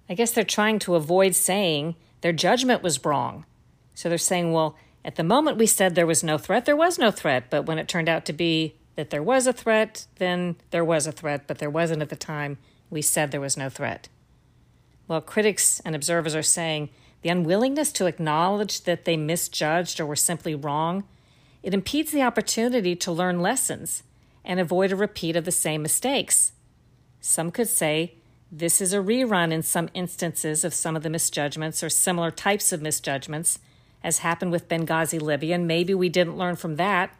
I 0.10 0.14
guess 0.14 0.32
they're 0.32 0.44
trying 0.44 0.80
to 0.80 0.96
avoid 0.96 1.36
saying 1.36 1.96
their 2.22 2.34
judgment 2.34 2.84
was 2.84 3.04
wrong. 3.04 3.46
So 3.94 4.10
they're 4.10 4.18
saying, 4.18 4.52
well, 4.52 4.76
at 5.04 5.16
the 5.16 5.24
moment 5.24 5.58
we 5.58 5.68
said 5.68 5.96
there 5.96 6.08
was 6.08 6.24
no 6.24 6.38
threat, 6.38 6.66
there 6.66 6.76
was 6.76 7.00
no 7.00 7.12
threat, 7.12 7.50
but 7.50 7.66
when 7.66 7.80
it 7.80 7.88
turned 7.88 8.10
out 8.10 8.26
to 8.26 8.34
be 8.34 8.76
that 8.96 9.10
there 9.10 9.24
was 9.24 9.48
a 9.48 9.54
threat, 9.54 10.08
then 10.18 10.56
there 10.72 10.86
was 10.86 11.06
a 11.08 11.12
threat, 11.12 11.48
but 11.48 11.60
there 11.60 11.70
wasn't 11.70 12.02
at 12.02 12.10
the 12.10 12.16
time 12.16 12.58
we 12.90 13.02
said 13.02 13.32
there 13.32 13.42
was 13.42 13.58
no 13.58 13.70
threat. 13.70 14.08
Well, 15.08 15.22
critics 15.22 15.82
and 15.86 15.96
observers 15.96 16.36
are 16.36 16.44
saying 16.44 16.90
the 17.22 17.30
unwillingness 17.30 17.92
to 17.94 18.06
acknowledge 18.06 18.84
that 18.84 19.06
they 19.06 19.18
misjudged 19.18 20.00
or 20.00 20.06
were 20.06 20.16
simply 20.16 20.56
wrong, 20.56 21.04
it 21.64 21.74
impedes 21.74 22.12
the 22.12 22.22
opportunity 22.22 22.96
to 22.96 23.12
learn 23.12 23.42
lessons 23.42 24.04
and 24.44 24.60
avoid 24.60 24.92
a 24.92 24.96
repeat 24.96 25.36
of 25.36 25.46
the 25.46 25.52
same 25.52 25.82
mistakes. 25.82 26.52
Some 27.20 27.52
could 27.52 27.68
say 27.68 28.14
this 28.52 28.80
is 28.80 28.94
a 28.94 28.98
rerun 28.98 29.52
in 29.52 29.64
some 29.64 29.90
instances 29.94 30.64
of 30.64 30.74
some 30.74 30.96
of 30.96 31.02
the 31.02 31.10
misjudgments 31.10 31.84
or 31.84 31.90
similar 31.90 32.30
types 32.30 32.72
of 32.72 32.82
misjudgments, 32.82 33.60
as 34.04 34.20
happened 34.20 34.52
with 34.52 34.70
Benghazi, 34.70 35.20
Libya, 35.20 35.56
and 35.56 35.68
maybe 35.68 35.96
we 35.96 36.10
didn't 36.10 36.38
learn 36.38 36.56
from 36.56 36.76
that 36.76 37.12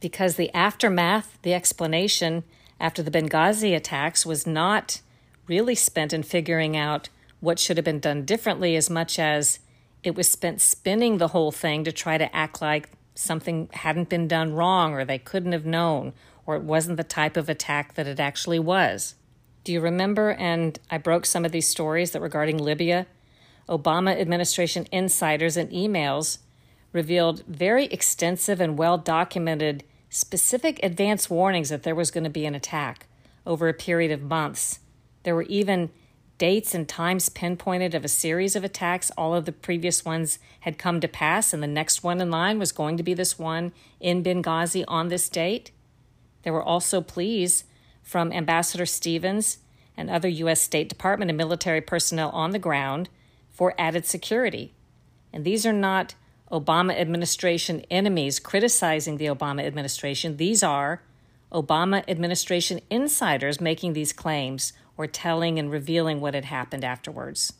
because 0.00 0.36
the 0.36 0.52
aftermath, 0.54 1.38
the 1.42 1.52
explanation 1.52 2.44
after 2.80 3.02
the 3.02 3.10
Benghazi 3.10 3.76
attacks 3.76 4.24
was 4.24 4.46
not 4.46 5.02
really 5.50 5.74
spent 5.74 6.12
in 6.12 6.22
figuring 6.22 6.76
out 6.76 7.08
what 7.40 7.58
should 7.58 7.76
have 7.76 7.84
been 7.84 7.98
done 7.98 8.24
differently 8.24 8.76
as 8.76 8.88
much 8.88 9.18
as 9.18 9.58
it 10.04 10.14
was 10.14 10.28
spent 10.28 10.60
spinning 10.60 11.18
the 11.18 11.28
whole 11.28 11.50
thing 11.50 11.82
to 11.82 11.90
try 11.90 12.16
to 12.16 12.34
act 12.34 12.62
like 12.62 12.88
something 13.16 13.68
hadn't 13.72 14.08
been 14.08 14.28
done 14.28 14.54
wrong 14.54 14.94
or 14.94 15.04
they 15.04 15.18
couldn't 15.18 15.50
have 15.50 15.66
known 15.66 16.12
or 16.46 16.54
it 16.54 16.62
wasn't 16.62 16.96
the 16.96 17.04
type 17.04 17.36
of 17.36 17.48
attack 17.48 17.94
that 17.94 18.06
it 18.06 18.20
actually 18.20 18.60
was. 18.60 19.16
Do 19.64 19.72
you 19.72 19.80
remember? 19.80 20.30
And 20.34 20.78
I 20.88 20.98
broke 20.98 21.26
some 21.26 21.44
of 21.44 21.50
these 21.50 21.68
stories 21.68 22.12
that 22.12 22.22
regarding 22.22 22.56
Libya. 22.58 23.06
Obama 23.68 24.18
administration 24.18 24.86
insiders 24.92 25.56
and 25.56 25.68
emails 25.70 26.38
revealed 26.92 27.42
very 27.46 27.86
extensive 27.86 28.60
and 28.60 28.78
well 28.78 28.98
documented 28.98 29.82
specific 30.08 30.78
advance 30.82 31.28
warnings 31.28 31.68
that 31.70 31.82
there 31.82 31.94
was 31.94 32.12
going 32.12 32.24
to 32.24 32.30
be 32.30 32.46
an 32.46 32.54
attack. 32.54 33.06
over 33.46 33.68
a 33.68 33.74
period 33.74 34.12
of 34.12 34.22
months. 34.22 34.80
There 35.22 35.34
were 35.34 35.42
even 35.42 35.90
dates 36.38 36.74
and 36.74 36.88
times 36.88 37.28
pinpointed 37.28 37.94
of 37.94 38.04
a 38.04 38.08
series 38.08 38.56
of 38.56 38.64
attacks. 38.64 39.10
All 39.18 39.34
of 39.34 39.44
the 39.44 39.52
previous 39.52 40.04
ones 40.04 40.38
had 40.60 40.78
come 40.78 41.00
to 41.00 41.08
pass, 41.08 41.52
and 41.52 41.62
the 41.62 41.66
next 41.66 42.02
one 42.02 42.20
in 42.20 42.30
line 42.30 42.58
was 42.58 42.72
going 42.72 42.96
to 42.96 43.02
be 43.02 43.12
this 43.12 43.38
one 43.38 43.72
in 44.00 44.22
Benghazi 44.22 44.84
on 44.88 45.08
this 45.08 45.28
date. 45.28 45.70
There 46.42 46.52
were 46.54 46.62
also 46.62 47.02
pleas 47.02 47.64
from 48.02 48.32
Ambassador 48.32 48.86
Stevens 48.86 49.58
and 49.96 50.08
other 50.08 50.28
U.S. 50.28 50.62
State 50.62 50.88
Department 50.88 51.30
and 51.30 51.36
military 51.36 51.82
personnel 51.82 52.30
on 52.30 52.52
the 52.52 52.58
ground 52.58 53.10
for 53.50 53.74
added 53.78 54.06
security. 54.06 54.72
And 55.34 55.44
these 55.44 55.66
are 55.66 55.74
not 55.74 56.14
Obama 56.50 56.98
administration 56.98 57.84
enemies 57.90 58.40
criticizing 58.40 59.18
the 59.18 59.26
Obama 59.26 59.64
administration. 59.64 60.38
These 60.38 60.62
are 60.62 61.02
Obama 61.52 62.02
administration 62.08 62.80
insiders 62.88 63.60
making 63.60 63.92
these 63.92 64.12
claims 64.12 64.72
or 65.00 65.06
telling 65.06 65.58
and 65.58 65.70
revealing 65.70 66.20
what 66.20 66.34
had 66.34 66.44
happened 66.44 66.84
afterwards. 66.84 67.54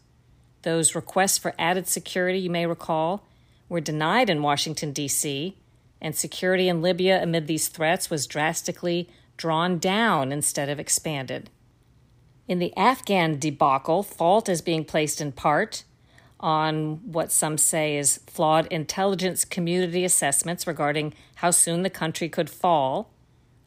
Those 0.61 0.94
requests 0.94 1.38
for 1.38 1.54
added 1.59 1.88
security, 1.88 2.38
you 2.38 2.50
may 2.50 2.66
recall, 2.66 3.26
were 3.66 3.80
denied 3.80 4.28
in 4.28 4.42
Washington, 4.42 4.92
D.C., 4.92 5.56
and 6.02 6.14
security 6.14 6.68
in 6.68 6.82
Libya 6.82 7.23
amid 7.23 7.47
these 7.47 7.68
threats 7.68 8.11
was 8.11 8.26
drastically 8.26 9.09
drawn 9.38 9.78
down 9.78 10.32
instead 10.32 10.68
of 10.68 10.78
expanded. 10.78 11.49
In 12.47 12.59
the 12.59 12.76
Afghan 12.76 13.38
debacle, 13.38 14.02
fault 14.02 14.47
is 14.47 14.61
being 14.61 14.85
placed 14.85 15.18
in 15.18 15.32
part 15.32 15.85
on 16.40 16.97
what 17.11 17.32
some 17.32 17.56
say 17.56 17.97
is 17.97 18.20
flawed 18.26 18.66
intelligence 18.66 19.47
community 19.47 20.04
assessments 20.04 20.66
regarding 20.66 21.14
how 21.37 21.50
soon 21.50 21.85
the 21.85 21.88
country 21.88 22.28
could 22.28 22.50
fall, 22.50 23.11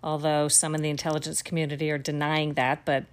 although 0.04 0.48
some 0.48 0.76
in 0.76 0.84
the 0.84 0.92
intelligence 0.92 1.42
community 1.42 1.90
are 1.90 1.98
denying 1.98 2.54
that. 2.54 2.86
But 2.86 3.06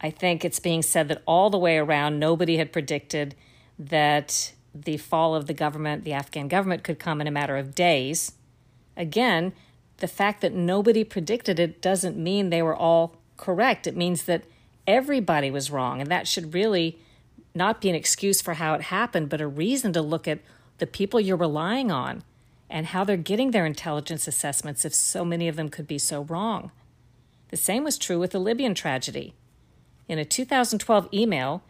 I 0.00 0.10
think 0.10 0.44
it's 0.44 0.60
being 0.60 0.82
said 0.82 1.08
that 1.08 1.22
all 1.26 1.50
the 1.50 1.58
way 1.58 1.76
around, 1.76 2.18
nobody 2.18 2.56
had 2.56 2.72
predicted 2.72 3.34
that 3.78 4.52
the 4.74 4.96
fall 4.96 5.34
of 5.34 5.46
the 5.46 5.54
government, 5.54 6.04
the 6.04 6.12
Afghan 6.12 6.48
government, 6.48 6.84
could 6.84 6.98
come 6.98 7.20
in 7.20 7.26
a 7.26 7.32
matter 7.32 7.56
of 7.56 7.74
days. 7.74 8.32
Again, 8.96 9.52
the 9.98 10.08
fact 10.08 10.40
that 10.40 10.54
nobody 10.54 11.04
predicted 11.04 11.58
it 11.58 11.82
doesn't 11.82 12.16
mean 12.16 12.50
they 12.50 12.62
were 12.62 12.76
all 12.76 13.16
correct. 13.36 13.86
It 13.86 13.96
means 13.96 14.24
that 14.24 14.44
everybody 14.86 15.50
was 15.50 15.70
wrong, 15.70 16.00
and 16.00 16.10
that 16.10 16.26
should 16.26 16.54
really 16.54 16.98
not 17.54 17.80
be 17.80 17.88
an 17.88 17.94
excuse 17.94 18.40
for 18.40 18.54
how 18.54 18.74
it 18.74 18.82
happened, 18.82 19.28
but 19.28 19.40
a 19.40 19.46
reason 19.46 19.92
to 19.92 20.02
look 20.02 20.28
at 20.28 20.40
the 20.78 20.86
people 20.86 21.20
you're 21.20 21.36
relying 21.36 21.90
on 21.90 22.22
and 22.70 22.86
how 22.86 23.04
they're 23.04 23.16
getting 23.16 23.50
their 23.50 23.66
intelligence 23.66 24.28
assessments 24.28 24.84
if 24.84 24.94
so 24.94 25.24
many 25.24 25.48
of 25.48 25.56
them 25.56 25.68
could 25.68 25.86
be 25.86 25.98
so 25.98 26.22
wrong. 26.22 26.70
The 27.48 27.56
same 27.56 27.82
was 27.82 27.98
true 27.98 28.18
with 28.18 28.30
the 28.30 28.38
Libyan 28.38 28.74
tragedy. 28.74 29.34
In 30.10 30.18
a 30.18 30.24
2012 30.24 31.08
email 31.14 31.62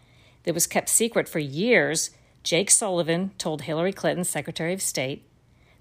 that 0.45 0.55
was 0.55 0.67
kept 0.67 0.89
secret 0.89 1.29
for 1.29 1.39
years, 1.39 2.09
Jake 2.43 2.71
Sullivan 2.71 3.33
told 3.37 3.61
Hillary 3.61 3.93
Clinton, 3.93 4.25
Secretary 4.25 4.73
of 4.73 4.81
State, 4.81 5.29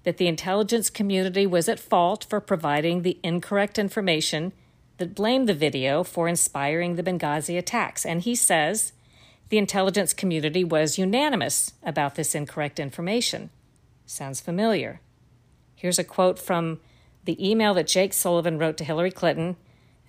that 0.02 0.18
the 0.18 0.26
intelligence 0.26 0.90
community 0.90 1.46
was 1.46 1.70
at 1.70 1.80
fault 1.80 2.26
for 2.28 2.38
providing 2.38 3.00
the 3.00 3.18
incorrect 3.22 3.78
information 3.78 4.52
that 4.98 5.14
blamed 5.14 5.48
the 5.48 5.54
video 5.54 6.04
for 6.04 6.28
inspiring 6.28 6.96
the 6.96 7.02
Benghazi 7.02 7.56
attacks. 7.56 8.04
And 8.04 8.20
he 8.20 8.34
says, 8.34 8.92
the 9.48 9.56
intelligence 9.56 10.12
community 10.12 10.62
was 10.62 10.98
unanimous 10.98 11.72
about 11.82 12.16
this 12.16 12.34
incorrect 12.34 12.78
information. 12.78 13.48
Sounds 14.04 14.42
familiar. 14.42 15.00
Here's 15.76 15.98
a 15.98 16.04
quote 16.04 16.38
from 16.38 16.78
the 17.24 17.42
email 17.42 17.72
that 17.72 17.86
Jake 17.86 18.12
Sullivan 18.12 18.58
wrote 18.58 18.76
to 18.76 18.84
Hillary 18.84 19.12
Clinton 19.12 19.56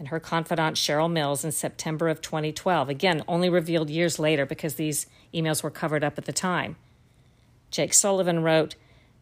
and 0.02 0.08
her 0.08 0.20
confidant 0.20 0.76
Cheryl 0.76 1.12
Mills 1.12 1.46
in 1.46 1.52
September 1.52 2.10
of 2.10 2.22
2012. 2.22 2.90
Again, 2.90 3.24
only 3.28 3.52
revealed 3.52 3.92
years 3.92 4.18
later 4.18 4.48
because 4.48 4.74
these 4.74 5.06
emails 5.32 5.62
were 5.62 5.70
covered 5.70 6.04
up 6.04 6.18
at 6.18 6.26
the 6.26 6.34
time. 6.34 6.76
Jake 7.70 7.94
Sullivan 7.94 8.42
wrote, 8.42 8.74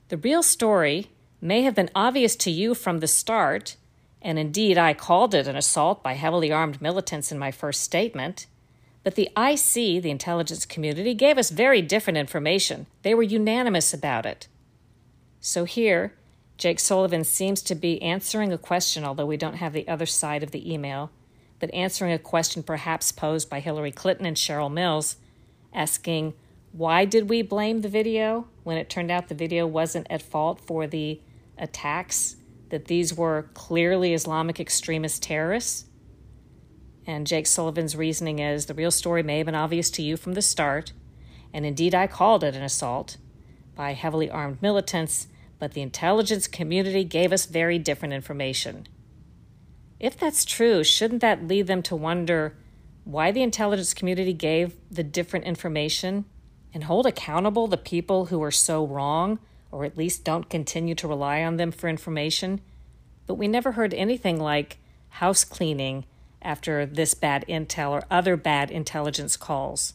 The 0.07 0.15
real 0.15 0.41
story 0.41 1.09
may 1.41 1.63
have 1.63 1.75
been 1.75 1.89
obvious 1.93 2.33
to 2.38 2.50
you 2.50 2.74
from 2.74 3.00
the 3.00 3.07
start, 3.07 3.75
and 4.21 4.39
indeed 4.39 4.77
I 4.77 4.93
called 4.93 5.33
it 5.36 5.48
an 5.48 5.57
assault 5.57 6.01
by 6.01 6.13
heavily 6.13 6.50
armed 6.50 6.81
militants 6.81 7.29
in 7.29 7.38
my 7.38 7.51
first 7.51 7.81
statement. 7.81 8.48
But 9.03 9.15
the 9.15 9.29
IC, 9.38 10.01
the 10.01 10.12
intelligence 10.12 10.65
community, 10.65 11.13
gave 11.13 11.38
us 11.38 11.50
very 11.50 11.81
different 11.81 12.15
information. 12.15 12.88
They 13.01 13.13
were 13.13 13.24
unanimous 13.24 13.93
about 13.93 14.25
it. 14.25 14.48
So 15.41 15.65
here, 15.65 16.13
Jake 16.59 16.81
Sullivan 16.81 17.23
seems 17.23 17.61
to 17.61 17.73
be 17.73 18.01
answering 18.01 18.51
a 18.51 18.57
question, 18.57 19.05
although 19.05 19.25
we 19.25 19.37
don't 19.37 19.55
have 19.55 19.71
the 19.71 19.87
other 19.87 20.05
side 20.05 20.43
of 20.43 20.51
the 20.51 20.71
email, 20.71 21.09
but 21.57 21.73
answering 21.73 22.11
a 22.11 22.19
question 22.19 22.63
perhaps 22.63 23.13
posed 23.13 23.49
by 23.49 23.61
Hillary 23.61 23.93
Clinton 23.93 24.25
and 24.25 24.35
Cheryl 24.35 24.71
Mills, 24.71 25.15
asking, 25.73 26.33
Why 26.73 27.05
did 27.05 27.29
we 27.29 27.41
blame 27.43 27.79
the 27.79 27.87
video 27.87 28.47
when 28.63 28.77
it 28.77 28.89
turned 28.89 29.09
out 29.09 29.29
the 29.29 29.35
video 29.35 29.65
wasn't 29.65 30.07
at 30.09 30.21
fault 30.21 30.59
for 30.59 30.85
the 30.85 31.21
attacks? 31.57 32.35
That 32.71 32.85
these 32.85 33.13
were 33.13 33.49
clearly 33.53 34.13
Islamic 34.13 34.59
extremist 34.59 35.23
terrorists? 35.23 35.85
And 37.07 37.25
Jake 37.25 37.47
Sullivan's 37.47 37.95
reasoning 37.95 38.39
is 38.39 38.65
the 38.65 38.73
real 38.73 38.91
story 38.91 39.23
may 39.23 39.37
have 39.37 39.45
been 39.45 39.55
obvious 39.55 39.89
to 39.91 40.01
you 40.01 40.17
from 40.17 40.33
the 40.33 40.41
start, 40.41 40.91
and 41.53 41.65
indeed 41.65 41.95
I 41.95 42.05
called 42.05 42.43
it 42.43 42.53
an 42.53 42.63
assault 42.63 43.15
by 43.75 43.93
heavily 43.93 44.29
armed 44.29 44.61
militants, 44.61 45.28
but 45.59 45.73
the 45.73 45.81
intelligence 45.81 46.47
community 46.47 47.03
gave 47.03 47.31
us 47.31 47.45
very 47.45 47.77
different 47.77 48.13
information. 48.13 48.87
If 49.99 50.17
that's 50.17 50.45
true, 50.45 50.83
shouldn't 50.83 51.21
that 51.21 51.47
lead 51.47 51.67
them 51.67 51.83
to 51.83 51.95
wonder 51.95 52.55
why 53.03 53.31
the 53.31 53.43
intelligence 53.43 53.93
community 53.93 54.33
gave 54.33 54.73
the 54.89 55.03
different 55.03 55.45
information 55.45 56.25
and 56.73 56.85
hold 56.85 57.05
accountable 57.05 57.67
the 57.67 57.77
people 57.77 58.27
who 58.27 58.41
are 58.41 58.51
so 58.51 58.85
wrong, 58.85 59.39
or 59.71 59.83
at 59.83 59.97
least 59.97 60.23
don't 60.23 60.49
continue 60.49 60.95
to 60.95 61.07
rely 61.07 61.43
on 61.43 61.57
them 61.57 61.71
for 61.71 61.89
information? 61.89 62.61
But 63.27 63.35
we 63.35 63.47
never 63.47 63.73
heard 63.73 63.93
anything 63.93 64.39
like 64.39 64.77
house 65.09 65.43
cleaning 65.43 66.05
after 66.41 66.85
this 66.85 67.13
bad 67.13 67.43
intel 67.49 67.91
or 67.91 68.03
other 68.09 68.37
bad 68.37 68.71
intelligence 68.71 69.35
calls. 69.35 69.93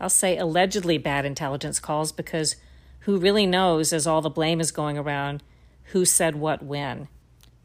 I'll 0.00 0.08
say 0.08 0.36
allegedly 0.36 0.98
bad 0.98 1.24
intelligence 1.24 1.80
calls 1.80 2.12
because 2.12 2.56
who 3.02 3.18
really 3.18 3.46
knows, 3.46 3.92
as 3.92 4.06
all 4.06 4.20
the 4.20 4.30
blame 4.30 4.60
is 4.60 4.70
going 4.70 4.96
around, 4.96 5.42
who 5.86 6.04
said 6.04 6.36
what 6.36 6.62
when. 6.62 7.08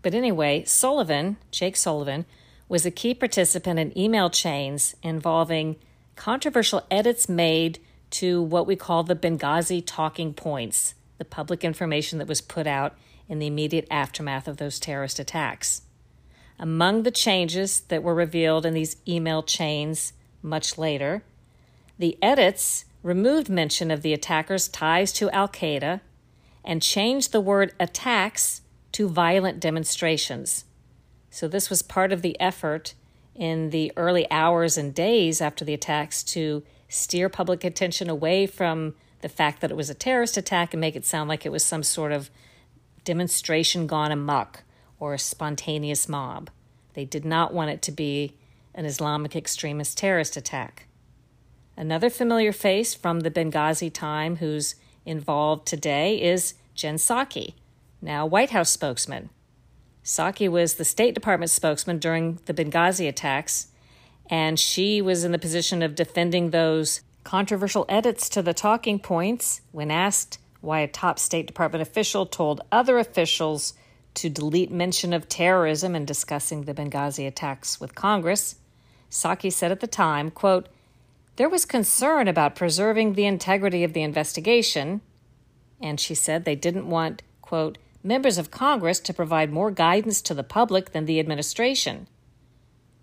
But 0.01 0.13
anyway, 0.13 0.63
Sullivan, 0.65 1.37
Jake 1.51 1.75
Sullivan, 1.75 2.25
was 2.69 2.85
a 2.85 2.91
key 2.91 3.13
participant 3.13 3.79
in 3.79 3.97
email 3.97 4.29
chains 4.29 4.95
involving 5.01 5.77
controversial 6.15 6.85
edits 6.89 7.29
made 7.29 7.79
to 8.09 8.41
what 8.41 8.67
we 8.67 8.75
call 8.75 9.03
the 9.03 9.15
Benghazi 9.15 9.83
talking 9.85 10.33
points, 10.33 10.95
the 11.17 11.25
public 11.25 11.63
information 11.63 12.19
that 12.19 12.27
was 12.27 12.41
put 12.41 12.67
out 12.67 12.95
in 13.29 13.39
the 13.39 13.47
immediate 13.47 13.87
aftermath 13.91 14.47
of 14.47 14.57
those 14.57 14.79
terrorist 14.79 15.19
attacks. 15.19 15.83
Among 16.59 17.03
the 17.03 17.11
changes 17.11 17.81
that 17.81 18.01
were 18.01 18.15
revealed 18.15 18.65
in 18.65 18.73
these 18.73 18.97
email 19.07 19.43
chains 19.43 20.13
much 20.41 20.77
later, 20.77 21.23
the 21.99 22.17
edits 22.21 22.85
removed 23.07 23.47
mention 23.47 23.89
of 23.89 24.01
the 24.01 24.13
attackers' 24.13 24.67
ties 24.67 25.13
to 25.13 25.29
Al 25.31 25.47
Qaeda 25.47 26.01
and 26.63 26.81
changed 26.81 27.31
the 27.31 27.39
word 27.39 27.73
attacks 27.79 28.61
to 28.91 29.07
violent 29.07 29.61
demonstrations. 29.61 30.65
So, 31.29 31.47
this 31.47 31.69
was 31.69 31.81
part 31.81 32.11
of 32.11 32.21
the 32.21 32.39
effort 32.39 32.93
in 33.33 33.69
the 33.69 33.93
early 33.95 34.29
hours 34.29 34.77
and 34.77 34.93
days 34.93 35.39
after 35.39 35.63
the 35.63 35.73
attacks 35.73 36.21
to 36.23 36.63
steer 36.89 37.29
public 37.29 37.63
attention 37.63 38.09
away 38.09 38.45
from 38.45 38.95
the 39.21 39.29
fact 39.29 39.61
that 39.61 39.71
it 39.71 39.77
was 39.77 39.89
a 39.89 39.93
terrorist 39.93 40.35
attack 40.35 40.73
and 40.73 40.81
make 40.81 40.95
it 40.95 41.05
sound 41.05 41.29
like 41.29 41.45
it 41.45 41.51
was 41.51 41.63
some 41.63 41.83
sort 41.83 42.11
of 42.11 42.29
demonstration 43.05 43.87
gone 43.87 44.11
amok 44.11 44.63
or 44.99 45.13
a 45.13 45.19
spontaneous 45.19 46.09
mob. 46.09 46.49
They 46.93 47.05
did 47.05 47.23
not 47.23 47.53
want 47.53 47.69
it 47.69 47.81
to 47.83 47.91
be 47.91 48.35
an 48.73 48.85
Islamic 48.85 49.35
extremist 49.35 49.97
terrorist 49.97 50.35
attack. 50.35 50.87
Another 51.79 52.09
familiar 52.09 52.51
face 52.51 52.95
from 52.95 53.19
the 53.19 53.29
Benghazi 53.29 53.93
time 53.93 54.37
who's 54.37 54.73
involved 55.05 55.67
today 55.67 56.19
is 56.19 56.55
Jen 56.73 56.95
Psaki, 56.95 57.53
now 58.01 58.25
White 58.25 58.49
House 58.49 58.71
spokesman. 58.71 59.29
Psaki 60.03 60.49
was 60.49 60.75
the 60.75 60.83
State 60.83 61.13
Department 61.13 61.51
spokesman 61.51 61.99
during 61.99 62.39
the 62.45 62.53
Benghazi 62.53 63.07
attacks, 63.07 63.67
and 64.27 64.59
she 64.59 65.03
was 65.03 65.23
in 65.23 65.31
the 65.31 65.37
position 65.37 65.83
of 65.83 65.93
defending 65.93 66.49
those 66.49 67.01
controversial 67.23 67.85
edits 67.87 68.27
to 68.29 68.41
the 68.41 68.55
talking 68.55 68.97
points 68.97 69.61
when 69.71 69.91
asked 69.91 70.39
why 70.61 70.79
a 70.79 70.87
top 70.87 71.19
State 71.19 71.45
Department 71.45 71.83
official 71.83 72.25
told 72.25 72.59
other 72.71 72.97
officials 72.97 73.75
to 74.15 74.31
delete 74.31 74.71
mention 74.71 75.13
of 75.13 75.29
terrorism 75.29 75.95
in 75.95 76.05
discussing 76.05 76.63
the 76.63 76.73
Benghazi 76.73 77.27
attacks 77.27 77.79
with 77.79 77.93
Congress, 77.93 78.55
Psaki 79.11 79.53
said 79.53 79.71
at 79.71 79.79
the 79.79 79.85
time, 79.85 80.31
quote, 80.31 80.69
there 81.37 81.49
was 81.49 81.65
concern 81.65 82.27
about 82.27 82.55
preserving 82.55 83.13
the 83.13 83.25
integrity 83.25 83.83
of 83.83 83.93
the 83.93 84.01
investigation, 84.01 85.01
and 85.79 85.99
she 85.99 86.15
said 86.15 86.43
they 86.43 86.55
didn't 86.55 86.89
want, 86.89 87.21
quote, 87.41 87.77
members 88.03 88.37
of 88.37 88.51
Congress 88.51 88.99
to 88.99 89.13
provide 89.13 89.51
more 89.51 89.69
guidance 89.69 90.21
to 90.23 90.33
the 90.33 90.43
public 90.43 90.91
than 90.91 91.05
the 91.05 91.19
administration. 91.19 92.07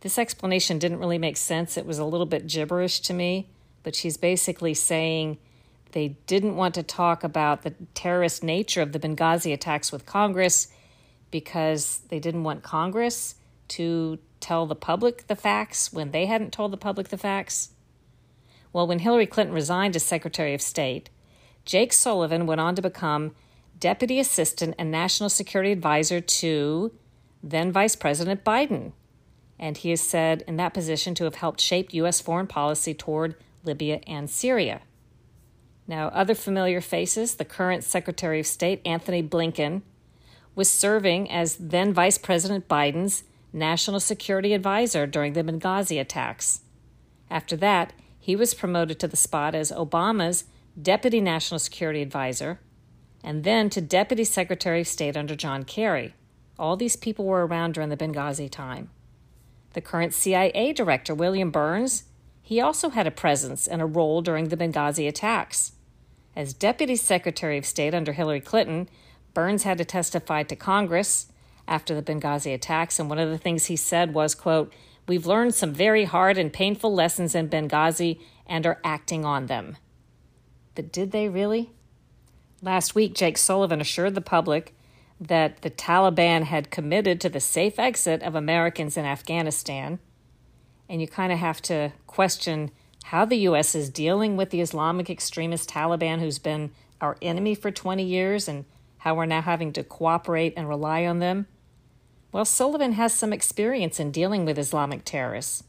This 0.00 0.18
explanation 0.18 0.78
didn't 0.78 0.98
really 0.98 1.18
make 1.18 1.36
sense. 1.36 1.76
It 1.76 1.86
was 1.86 1.98
a 1.98 2.04
little 2.04 2.26
bit 2.26 2.48
gibberish 2.48 3.00
to 3.00 3.14
me, 3.14 3.48
but 3.84 3.94
she's 3.94 4.16
basically 4.16 4.74
saying 4.74 5.38
they 5.92 6.08
didn't 6.26 6.56
want 6.56 6.74
to 6.74 6.82
talk 6.82 7.22
about 7.22 7.62
the 7.62 7.74
terrorist 7.94 8.42
nature 8.42 8.82
of 8.82 8.92
the 8.92 8.98
Benghazi 8.98 9.52
attacks 9.52 9.92
with 9.92 10.06
Congress 10.06 10.68
because 11.30 12.00
they 12.08 12.18
didn't 12.18 12.42
want 12.42 12.64
Congress 12.64 13.36
to 13.68 14.18
tell 14.40 14.66
the 14.66 14.74
public 14.74 15.28
the 15.28 15.36
facts 15.36 15.92
when 15.92 16.10
they 16.10 16.26
hadn't 16.26 16.52
told 16.52 16.72
the 16.72 16.76
public 16.76 17.08
the 17.08 17.16
facts. 17.16 17.70
Well, 18.75 18.87
when 18.87 18.99
Hillary 18.99 19.26
Clinton 19.26 19.54
resigned 19.54 19.97
as 19.97 20.02
Secretary 20.02 20.52
of 20.52 20.61
State, 20.61 21.09
Jake 21.64 21.95
Sullivan 21.95 22.45
went 22.45 22.61
on 22.61 22.75
to 22.75 22.83
become 22.83 23.35
Deputy 23.81 24.21
Assistant 24.21 24.75
and 24.78 24.90
National 24.90 25.31
Security 25.31 25.73
Advisor 25.73 26.21
to 26.21 26.93
then 27.43 27.73
Vice 27.73 27.97
President 27.97 28.45
Biden 28.45 28.93
and 29.59 29.76
he 29.78 29.93
is 29.93 30.00
said 30.00 30.43
in 30.47 30.57
that 30.57 30.75
position 30.75 31.14
to 31.14 31.25
have 31.25 31.37
helped 31.37 31.61
shape 31.61 31.95
U.S. 31.95 32.21
foreign 32.21 32.47
policy 32.47 32.95
toward 32.95 33.37
Libya 33.62 34.00
and 34.07 34.28
Syria. 34.28 34.83
Now, 35.87 36.09
other 36.09 36.35
familiar 36.35 36.81
faces 36.81 37.37
the 37.37 37.45
current 37.45 37.85
Secretary 37.85 38.40
of 38.40 38.47
State, 38.47 38.81
Antony 38.85 39.23
Blinken, 39.23 39.83
was 40.54 40.71
serving 40.71 41.31
as 41.31 41.57
then 41.57 41.93
Vice 41.93 42.19
President 42.19 42.69
Biden's 42.69 43.25
National 43.52 44.00
Security 44.00 44.54
Advisor 44.54 45.07
during 45.07 45.35
the 45.35 45.45
Benghazi 45.45 46.00
attacks. 46.00 46.62
After 47.31 47.57
that, 47.57 47.93
he 48.25 48.35
was 48.35 48.54
promoted 48.54 48.99
to 48.99 49.07
the 49.07 49.19
spot 49.19 49.54
as 49.54 49.71
Obama's 49.71 50.45
Deputy 50.81 51.21
National 51.21 51.59
Security 51.59 52.00
Advisor 52.00 52.59
and 53.23 53.45
then 53.45 53.69
to 53.69 53.83
Deputy 53.83 54.25
Secretary 54.25 54.81
of 54.81 54.88
State 54.88 55.14
under 55.14 55.37
John 55.37 55.62
Kerry. 55.62 56.14
All 56.59 56.75
these 56.75 56.97
people 56.97 57.26
were 57.26 57.47
around 57.47 57.75
during 57.75 57.90
the 57.90 57.99
Benghazi 57.99 58.50
time. 58.50 58.88
The 59.75 59.83
current 59.83 60.14
CIA 60.14 60.73
director, 60.73 61.14
William 61.14 61.50
Burns, 61.50 62.04
he 62.40 62.62
also 62.62 62.88
had 62.88 63.07
a 63.07 63.11
presence 63.11 63.66
and 63.66 63.83
a 63.83 63.87
role 63.87 64.23
during 64.23 64.49
the 64.49 64.57
Benghazi 64.57 65.07
attacks. 65.07 65.73
As 66.35 66.54
Deputy 66.54 66.97
Secretary 66.97 67.59
of 67.59 67.66
State 67.66 67.93
under 67.93 68.14
Hillary 68.14 68.40
Clinton, 68.40 68.88
Burns 69.35 69.64
had 69.64 69.76
to 69.76 69.85
testify 69.85 70.45
to 70.45 70.57
Congress 70.57 71.26
after 71.69 71.95
the 71.95 72.02
Benghazi 72.02 72.54
attacks, 72.54 72.99
and 72.99 73.11
one 73.11 73.19
of 73.19 73.28
the 73.28 73.37
things 73.37 73.66
he 73.66 73.76
said 73.76 74.14
was, 74.14 74.35
quote, 74.35 74.73
We've 75.06 75.26
learned 75.26 75.54
some 75.54 75.73
very 75.73 76.04
hard 76.04 76.38
and 76.38 76.52
painful 76.52 76.94
lessons 76.94 77.34
in 77.34 77.49
Benghazi 77.49 78.20
and 78.46 78.66
are 78.66 78.80
acting 78.84 79.25
on 79.25 79.46
them. 79.46 79.76
But 80.75 80.92
did 80.92 81.12
they 81.12 81.28
really? 81.28 81.70
Last 82.62 82.94
week, 82.94 83.14
Jake 83.14 83.37
Sullivan 83.37 83.80
assured 83.80 84.14
the 84.14 84.20
public 84.20 84.75
that 85.20 85.62
the 85.62 85.70
Taliban 85.70 86.44
had 86.44 86.70
committed 86.70 87.20
to 87.20 87.28
the 87.28 87.40
safe 87.40 87.78
exit 87.78 88.23
of 88.23 88.34
Americans 88.34 88.96
in 88.96 89.04
Afghanistan. 89.04 89.99
And 90.88 91.00
you 91.00 91.06
kind 91.06 91.32
of 91.32 91.38
have 91.38 91.62
to 91.62 91.92
question 92.06 92.70
how 93.04 93.25
the 93.25 93.37
U.S. 93.38 93.75
is 93.75 93.90
dealing 93.90 94.37
with 94.37 94.50
the 94.50 94.61
Islamic 94.61 95.11
extremist 95.11 95.68
Taliban, 95.68 96.20
who's 96.20 96.38
been 96.38 96.70
our 97.00 97.16
enemy 97.20 97.54
for 97.54 97.70
20 97.70 98.02
years, 98.02 98.49
and 98.49 98.64
how 98.99 99.14
we're 99.14 99.26
now 99.26 99.42
having 99.42 99.73
to 99.75 99.84
cooperate 99.84 100.54
and 100.56 100.68
rely 100.68 101.04
on 101.04 101.18
them. 101.18 101.46
Well, 102.34 102.44
Sullivan 102.44 102.94
has 102.94 103.14
some 103.14 103.32
experience 103.32 104.00
in 104.00 104.10
dealing 104.10 104.44
with 104.44 104.58
Islamic 104.58 105.04
terrorists. 105.04 105.62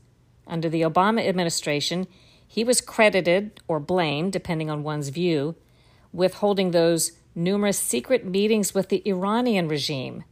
Under 0.48 0.67
the 0.67 0.81
Obama 0.81 1.24
administration, 1.24 2.07
he 2.48 2.63
was 2.63 2.81
credited 2.81 3.62
or 3.67 3.79
blamed, 3.79 4.34
depending 4.34 4.72
on 4.72 4.81
one's 4.81 5.10
view, 5.10 5.53
with 6.12 6.34
holding 6.34 6.72
those 6.72 7.12
numerous 7.36 7.77
secret 7.77 8.25
meetings 8.25 8.74
with 8.74 8.89
the 8.89 9.03
Iranian 9.07 9.67
regime. 9.67 10.24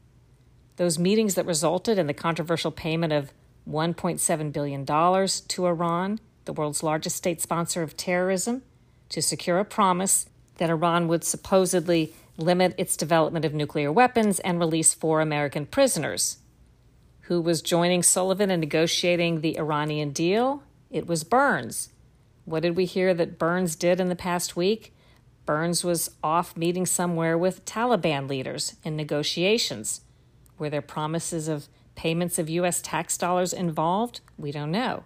Those 0.77 0.97
meetings 0.97 1.35
that 1.35 1.45
resulted 1.45 1.99
in 1.99 2.07
the 2.07 2.15
controversial 2.15 2.71
payment 2.71 3.13
of 3.13 3.31
$1.7 3.69 4.51
billion 4.51 4.85
to 4.87 5.67
Iran, 5.67 6.19
the 6.45 6.53
world's 6.53 6.81
largest 6.81 7.15
state 7.15 7.41
sponsor 7.41 7.83
of 7.83 7.95
terrorism, 7.95 8.63
to 9.09 9.21
secure 9.21 9.59
a 9.59 9.65
promise 9.65 10.25
that 10.57 10.71
Iran 10.71 11.07
would 11.07 11.23
supposedly 11.23 12.11
limit 12.37 12.73
its 12.77 12.97
development 12.97 13.45
of 13.45 13.53
nuclear 13.53 13.91
weapons 13.91 14.39
and 14.39 14.59
release 14.59 14.93
four 14.93 15.21
American 15.21 15.65
prisoners. 15.65 16.37
Who 17.27 17.41
was 17.41 17.61
joining 17.61 18.03
Sullivan 18.03 18.51
in 18.51 18.59
negotiating 18.59 19.41
the 19.41 19.57
Iranian 19.57 20.11
deal? 20.11 20.63
It 20.89 21.07
was 21.07 21.23
Burns. 21.23 21.89
What 22.45 22.63
did 22.63 22.75
we 22.75 22.85
hear 22.85 23.13
that 23.13 23.39
Burns 23.39 23.75
did 23.75 23.99
in 23.99 24.09
the 24.09 24.15
past 24.15 24.55
week? 24.55 24.93
Burns 25.45 25.83
was 25.83 26.11
off 26.23 26.57
meeting 26.57 26.85
somewhere 26.85 27.37
with 27.37 27.65
Taliban 27.65 28.27
leaders 28.27 28.75
in 28.83 28.95
negotiations. 28.95 30.01
Were 30.57 30.69
there 30.69 30.81
promises 30.81 31.47
of 31.47 31.67
payments 31.95 32.39
of 32.39 32.49
U.S. 32.49 32.81
tax 32.81 33.17
dollars 33.17 33.53
involved? 33.53 34.21
We 34.37 34.51
don't 34.51 34.71
know. 34.71 35.03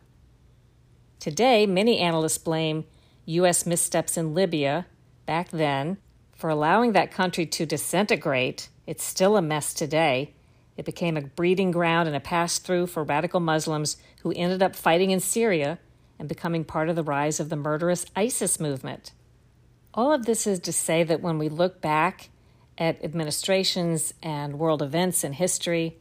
Today, 1.19 1.65
many 1.65 1.99
analysts 1.99 2.37
blame 2.37 2.85
U.S. 3.25 3.65
missteps 3.65 4.17
in 4.17 4.33
Libya 4.33 4.85
back 5.25 5.49
then 5.49 5.97
for 6.37 6.49
allowing 6.49 6.91
that 6.93 7.11
country 7.11 7.45
to 7.47 7.65
disintegrate. 7.65 8.69
It's 8.85 9.03
still 9.03 9.35
a 9.35 9.41
mess 9.41 9.73
today. 9.73 10.33
It 10.77 10.85
became 10.85 11.17
a 11.17 11.21
breeding 11.21 11.71
ground 11.71 12.07
and 12.07 12.15
a 12.15 12.21
pass 12.21 12.59
through 12.59 12.87
for 12.87 13.03
radical 13.03 13.39
Muslims 13.39 13.97
who 14.21 14.31
ended 14.33 14.61
up 14.61 14.75
fighting 14.75 15.09
in 15.09 15.19
Syria 15.19 15.79
and 16.19 16.29
becoming 16.29 16.63
part 16.63 16.89
of 16.89 16.95
the 16.95 17.03
rise 17.03 17.39
of 17.39 17.49
the 17.49 17.55
murderous 17.55 18.05
ISIS 18.15 18.59
movement. 18.59 19.11
All 19.95 20.13
of 20.13 20.25
this 20.25 20.45
is 20.45 20.59
to 20.59 20.71
say 20.71 21.03
that 21.03 21.21
when 21.21 21.39
we 21.39 21.49
look 21.49 21.81
back 21.81 22.29
at 22.77 23.03
administrations 23.03 24.13
and 24.21 24.59
world 24.59 24.83
events 24.83 25.23
in 25.23 25.33
history, 25.33 25.97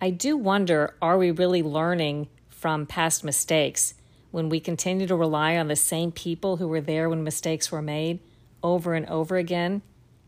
I 0.00 0.08
do 0.08 0.38
wonder 0.38 0.96
are 1.02 1.18
we 1.18 1.30
really 1.30 1.62
learning 1.62 2.28
from 2.48 2.86
past 2.86 3.22
mistakes 3.22 3.92
when 4.30 4.48
we 4.48 4.60
continue 4.60 5.06
to 5.06 5.14
rely 5.14 5.58
on 5.58 5.68
the 5.68 5.76
same 5.76 6.10
people 6.10 6.56
who 6.56 6.66
were 6.66 6.80
there 6.80 7.10
when 7.10 7.22
mistakes 7.22 7.70
were 7.70 7.82
made 7.82 8.20
over 8.64 8.94
and 8.94 9.08
over 9.08 9.36
again? 9.36 9.82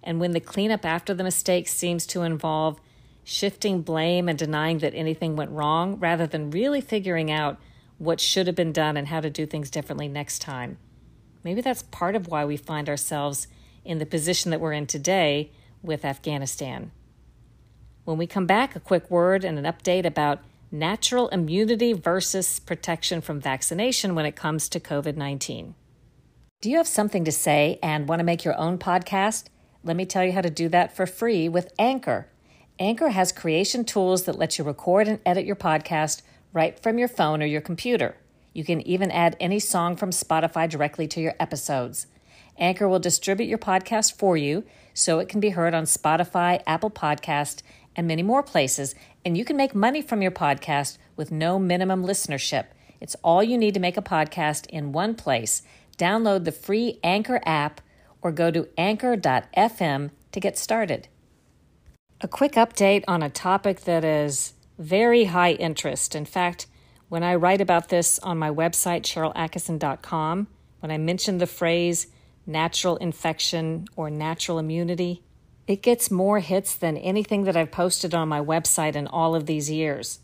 And 0.04 0.20
when 0.20 0.30
the 0.30 0.40
cleanup 0.40 0.84
after 0.84 1.12
the 1.12 1.24
mistake 1.24 1.66
seems 1.66 2.06
to 2.06 2.22
involve 2.22 2.80
shifting 3.24 3.82
blame 3.82 4.28
and 4.28 4.38
denying 4.38 4.78
that 4.78 4.94
anything 4.94 5.34
went 5.34 5.50
wrong 5.50 5.98
rather 5.98 6.28
than 6.28 6.52
really 6.52 6.80
figuring 6.80 7.28
out 7.28 7.58
what 7.98 8.20
should 8.20 8.46
have 8.46 8.54
been 8.54 8.72
done 8.72 8.96
and 8.96 9.08
how 9.08 9.20
to 9.20 9.28
do 9.28 9.46
things 9.46 9.68
differently 9.68 10.06
next 10.06 10.38
time. 10.38 10.78
Maybe 11.42 11.60
that's 11.60 11.82
part 11.82 12.14
of 12.14 12.28
why 12.28 12.44
we 12.44 12.56
find 12.56 12.88
ourselves 12.88 13.48
in 13.84 13.98
the 13.98 14.06
position 14.06 14.52
that 14.52 14.60
we're 14.60 14.72
in 14.72 14.86
today 14.86 15.50
with 15.82 16.04
Afghanistan. 16.04 16.92
When 18.04 18.18
we 18.18 18.28
come 18.28 18.46
back, 18.46 18.76
a 18.76 18.80
quick 18.80 19.10
word 19.10 19.44
and 19.44 19.58
an 19.58 19.64
update 19.64 20.04
about 20.04 20.40
natural 20.70 21.28
immunity 21.28 21.92
versus 21.92 22.60
protection 22.60 23.20
from 23.20 23.40
vaccination 23.40 24.14
when 24.14 24.26
it 24.26 24.36
comes 24.36 24.68
to 24.68 24.80
COVID 24.80 25.16
19. 25.16 25.74
Do 26.62 26.70
you 26.70 26.78
have 26.78 26.88
something 26.88 27.26
to 27.26 27.32
say 27.32 27.78
and 27.82 28.08
want 28.08 28.20
to 28.20 28.24
make 28.24 28.42
your 28.42 28.56
own 28.56 28.78
podcast? 28.78 29.48
Let 29.84 29.94
me 29.94 30.06
tell 30.06 30.24
you 30.24 30.32
how 30.32 30.40
to 30.40 30.48
do 30.48 30.70
that 30.70 30.96
for 30.96 31.06
free 31.06 31.50
with 31.50 31.70
Anchor. 31.78 32.28
Anchor 32.78 33.10
has 33.10 33.30
creation 33.30 33.84
tools 33.84 34.24
that 34.24 34.38
let 34.38 34.56
you 34.56 34.64
record 34.64 35.06
and 35.06 35.20
edit 35.26 35.44
your 35.44 35.54
podcast 35.54 36.22
right 36.54 36.80
from 36.82 36.96
your 36.96 37.08
phone 37.08 37.42
or 37.42 37.46
your 37.46 37.60
computer. 37.60 38.16
You 38.54 38.64
can 38.64 38.80
even 38.88 39.10
add 39.10 39.36
any 39.38 39.58
song 39.58 39.96
from 39.96 40.10
Spotify 40.10 40.66
directly 40.66 41.06
to 41.08 41.20
your 41.20 41.34
episodes. 41.38 42.06
Anchor 42.56 42.88
will 42.88 43.00
distribute 43.00 43.48
your 43.48 43.58
podcast 43.58 44.16
for 44.16 44.38
you 44.38 44.64
so 44.94 45.18
it 45.18 45.28
can 45.28 45.40
be 45.40 45.50
heard 45.50 45.74
on 45.74 45.84
Spotify, 45.84 46.62
Apple 46.66 46.90
Podcast, 46.90 47.60
and 47.94 48.08
many 48.08 48.22
more 48.22 48.42
places, 48.42 48.94
and 49.26 49.36
you 49.36 49.44
can 49.44 49.58
make 49.58 49.74
money 49.74 50.00
from 50.00 50.22
your 50.22 50.30
podcast 50.30 50.96
with 51.16 51.30
no 51.30 51.58
minimum 51.58 52.02
listenership. 52.02 52.64
It's 52.98 53.16
all 53.22 53.42
you 53.42 53.58
need 53.58 53.74
to 53.74 53.80
make 53.80 53.98
a 53.98 54.02
podcast 54.02 54.66
in 54.68 54.92
one 54.92 55.14
place. 55.14 55.62
Download 55.98 56.44
the 56.44 56.52
free 56.52 56.98
Anchor 57.02 57.40
app 57.46 57.80
or 58.22 58.32
go 58.32 58.50
to 58.50 58.68
anchor.fm 58.76 60.10
to 60.32 60.40
get 60.40 60.58
started. 60.58 61.08
A 62.20 62.28
quick 62.28 62.52
update 62.52 63.04
on 63.06 63.22
a 63.22 63.30
topic 63.30 63.80
that 63.82 64.04
is 64.04 64.54
very 64.78 65.24
high 65.24 65.52
interest. 65.52 66.14
In 66.14 66.24
fact, 66.24 66.66
when 67.08 67.22
I 67.22 67.34
write 67.34 67.60
about 67.60 67.88
this 67.88 68.18
on 68.20 68.38
my 68.38 68.50
website, 68.50 69.02
SharylAttkisson.com, 69.02 70.48
when 70.80 70.90
I 70.90 70.98
mention 70.98 71.38
the 71.38 71.46
phrase 71.46 72.08
natural 72.46 72.96
infection 72.96 73.86
or 73.96 74.10
natural 74.10 74.58
immunity, 74.58 75.22
it 75.66 75.82
gets 75.82 76.10
more 76.10 76.40
hits 76.40 76.74
than 76.76 76.96
anything 76.96 77.44
that 77.44 77.56
I've 77.56 77.70
posted 77.72 78.14
on 78.14 78.28
my 78.28 78.40
website 78.40 78.94
in 78.94 79.06
all 79.06 79.34
of 79.34 79.46
these 79.46 79.70
years. 79.70 80.20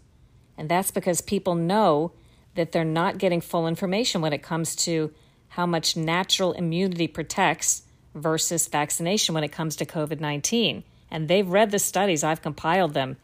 And 0.57 0.69
that's 0.69 0.91
because 0.91 1.21
people 1.21 1.55
know 1.55 2.13
that 2.55 2.73
they're 2.73 2.85
not 2.85 3.19
getting 3.19 3.41
full 3.41 3.67
information 3.67 4.21
when 4.21 4.33
it 4.33 4.43
comes 4.43 4.77
to 4.77 5.13
how 5.53 5.67
much 5.67 5.99
natural 5.99 6.53
immunity 6.53 7.07
protects 7.07 7.83
versus 8.15 8.69
vaccination 8.69 9.35
when 9.35 9.45
it 9.45 9.53
comes 9.53 9.77
to 9.77 9.85
COVID 9.85 10.19
19. 10.19 10.83
And 11.11 11.29
they've 11.29 11.47
read 11.47 11.71
the 11.71 11.79
studies, 11.79 12.25
I've 12.25 12.41
compiled 12.41 12.95
them, 12.95 13.19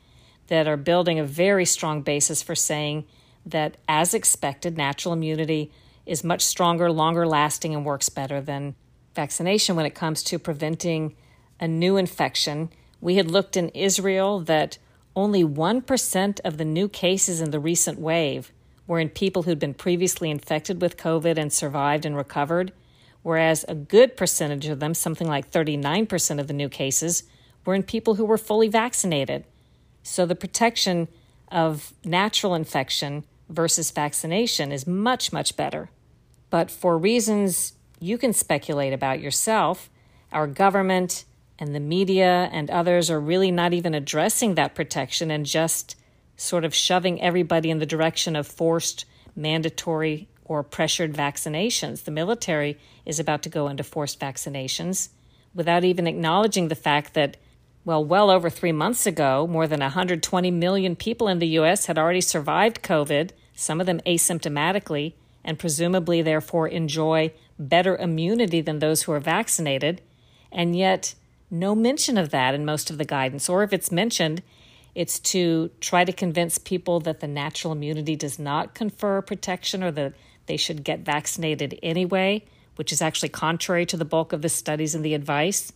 that 0.48 0.68
are 0.68 0.76
building 0.76 1.18
a 1.18 1.24
very 1.24 1.64
strong 1.64 2.02
basis 2.02 2.42
for 2.42 2.54
saying 2.54 3.06
that, 3.46 3.78
as 3.88 4.12
expected, 4.12 4.76
natural 4.76 5.14
immunity 5.14 5.72
is 6.04 6.22
much 6.22 6.42
stronger, 6.42 6.92
longer 6.92 7.26
lasting, 7.26 7.74
and 7.74 7.82
works 7.82 8.10
better 8.10 8.42
than 8.42 8.74
vaccination 9.14 9.74
when 9.74 9.86
it 9.86 9.94
comes 9.94 10.22
to 10.24 10.38
preventing 10.38 11.16
a 11.58 11.66
new 11.66 11.96
infection. 11.96 12.68
We 13.00 13.14
had 13.14 13.30
looked 13.30 13.56
in 13.56 13.70
Israel 13.70 14.40
that 14.40 14.76
only 15.16 15.44
1% 15.44 16.40
of 16.44 16.58
the 16.58 16.64
new 16.66 16.88
cases 16.90 17.40
in 17.40 17.52
the 17.52 17.60
recent 17.60 17.98
wave 17.98 18.52
were 18.88 18.98
in 18.98 19.10
people 19.10 19.44
who'd 19.44 19.60
been 19.60 19.74
previously 19.74 20.30
infected 20.30 20.82
with 20.82 20.96
COVID 20.96 21.38
and 21.38 21.52
survived 21.52 22.04
and 22.04 22.16
recovered, 22.16 22.72
whereas 23.22 23.64
a 23.68 23.74
good 23.74 24.16
percentage 24.16 24.66
of 24.66 24.80
them, 24.80 24.94
something 24.94 25.28
like 25.28 25.52
39% 25.52 26.40
of 26.40 26.48
the 26.48 26.54
new 26.54 26.68
cases, 26.68 27.22
were 27.64 27.74
in 27.74 27.82
people 27.82 28.14
who 28.14 28.24
were 28.24 28.38
fully 28.38 28.66
vaccinated. 28.66 29.44
So 30.02 30.24
the 30.24 30.34
protection 30.34 31.06
of 31.52 31.92
natural 32.02 32.54
infection 32.54 33.24
versus 33.50 33.90
vaccination 33.90 34.72
is 34.72 34.86
much, 34.86 35.32
much 35.32 35.54
better. 35.54 35.90
But 36.50 36.70
for 36.70 36.96
reasons 36.96 37.74
you 38.00 38.16
can 38.16 38.32
speculate 38.32 38.94
about 38.94 39.20
yourself, 39.20 39.90
our 40.32 40.46
government 40.46 41.24
and 41.58 41.74
the 41.74 41.80
media 41.80 42.48
and 42.52 42.70
others 42.70 43.10
are 43.10 43.20
really 43.20 43.50
not 43.50 43.74
even 43.74 43.94
addressing 43.94 44.54
that 44.54 44.74
protection 44.74 45.30
and 45.30 45.44
just 45.44 45.96
sort 46.38 46.64
of 46.64 46.74
shoving 46.74 47.20
everybody 47.20 47.68
in 47.68 47.80
the 47.80 47.84
direction 47.84 48.34
of 48.36 48.46
forced, 48.46 49.04
mandatory, 49.36 50.28
or 50.44 50.62
pressured 50.62 51.12
vaccinations. 51.12 52.04
The 52.04 52.10
military 52.10 52.78
is 53.04 53.20
about 53.20 53.42
to 53.42 53.50
go 53.50 53.68
into 53.68 53.84
forced 53.84 54.18
vaccinations 54.18 55.10
without 55.52 55.84
even 55.84 56.06
acknowledging 56.06 56.68
the 56.68 56.74
fact 56.74 57.14
that, 57.14 57.36
well, 57.84 58.04
well 58.04 58.30
over 58.30 58.48
three 58.48 58.72
months 58.72 59.04
ago, 59.04 59.46
more 59.46 59.66
than 59.66 59.80
120 59.80 60.50
million 60.52 60.96
people 60.96 61.28
in 61.28 61.40
the 61.40 61.48
U.S. 61.48 61.86
had 61.86 61.98
already 61.98 62.20
survived 62.20 62.82
COVID, 62.82 63.30
some 63.54 63.80
of 63.80 63.86
them 63.86 64.00
asymptomatically, 64.06 65.14
and 65.44 65.58
presumably 65.58 66.22
therefore 66.22 66.68
enjoy 66.68 67.32
better 67.58 67.96
immunity 67.96 68.60
than 68.60 68.78
those 68.78 69.02
who 69.02 69.12
are 69.12 69.20
vaccinated. 69.20 70.00
And 70.52 70.76
yet, 70.76 71.14
no 71.50 71.74
mention 71.74 72.16
of 72.16 72.30
that 72.30 72.54
in 72.54 72.64
most 72.64 72.90
of 72.90 72.98
the 72.98 73.04
guidance, 73.04 73.48
or 73.48 73.62
if 73.62 73.72
it's 73.72 73.90
mentioned, 73.90 74.42
it's 74.98 75.20
to 75.20 75.70
try 75.80 76.04
to 76.04 76.12
convince 76.12 76.58
people 76.58 76.98
that 76.98 77.20
the 77.20 77.28
natural 77.28 77.72
immunity 77.72 78.16
does 78.16 78.36
not 78.36 78.74
confer 78.74 79.22
protection 79.22 79.84
or 79.84 79.92
that 79.92 80.12
they 80.46 80.56
should 80.56 80.82
get 80.82 80.98
vaccinated 81.02 81.78
anyway, 81.84 82.44
which 82.74 82.90
is 82.90 83.00
actually 83.00 83.28
contrary 83.28 83.86
to 83.86 83.96
the 83.96 84.04
bulk 84.04 84.32
of 84.32 84.42
the 84.42 84.48
studies 84.48 84.96
and 84.96 85.04
the 85.04 85.14
advice. 85.14 85.72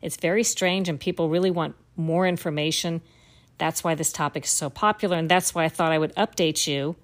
It's 0.00 0.16
very 0.16 0.42
strange, 0.42 0.88
and 0.88 0.98
people 0.98 1.28
really 1.28 1.50
want 1.50 1.76
more 1.94 2.26
information. 2.26 3.02
That's 3.58 3.84
why 3.84 3.94
this 3.94 4.12
topic 4.12 4.44
is 4.44 4.50
so 4.50 4.70
popular, 4.70 5.18
and 5.18 5.30
that's 5.30 5.54
why 5.54 5.64
I 5.64 5.68
thought 5.68 5.92
I 5.92 5.98
would 5.98 6.14
update 6.14 6.66
you 6.66 6.96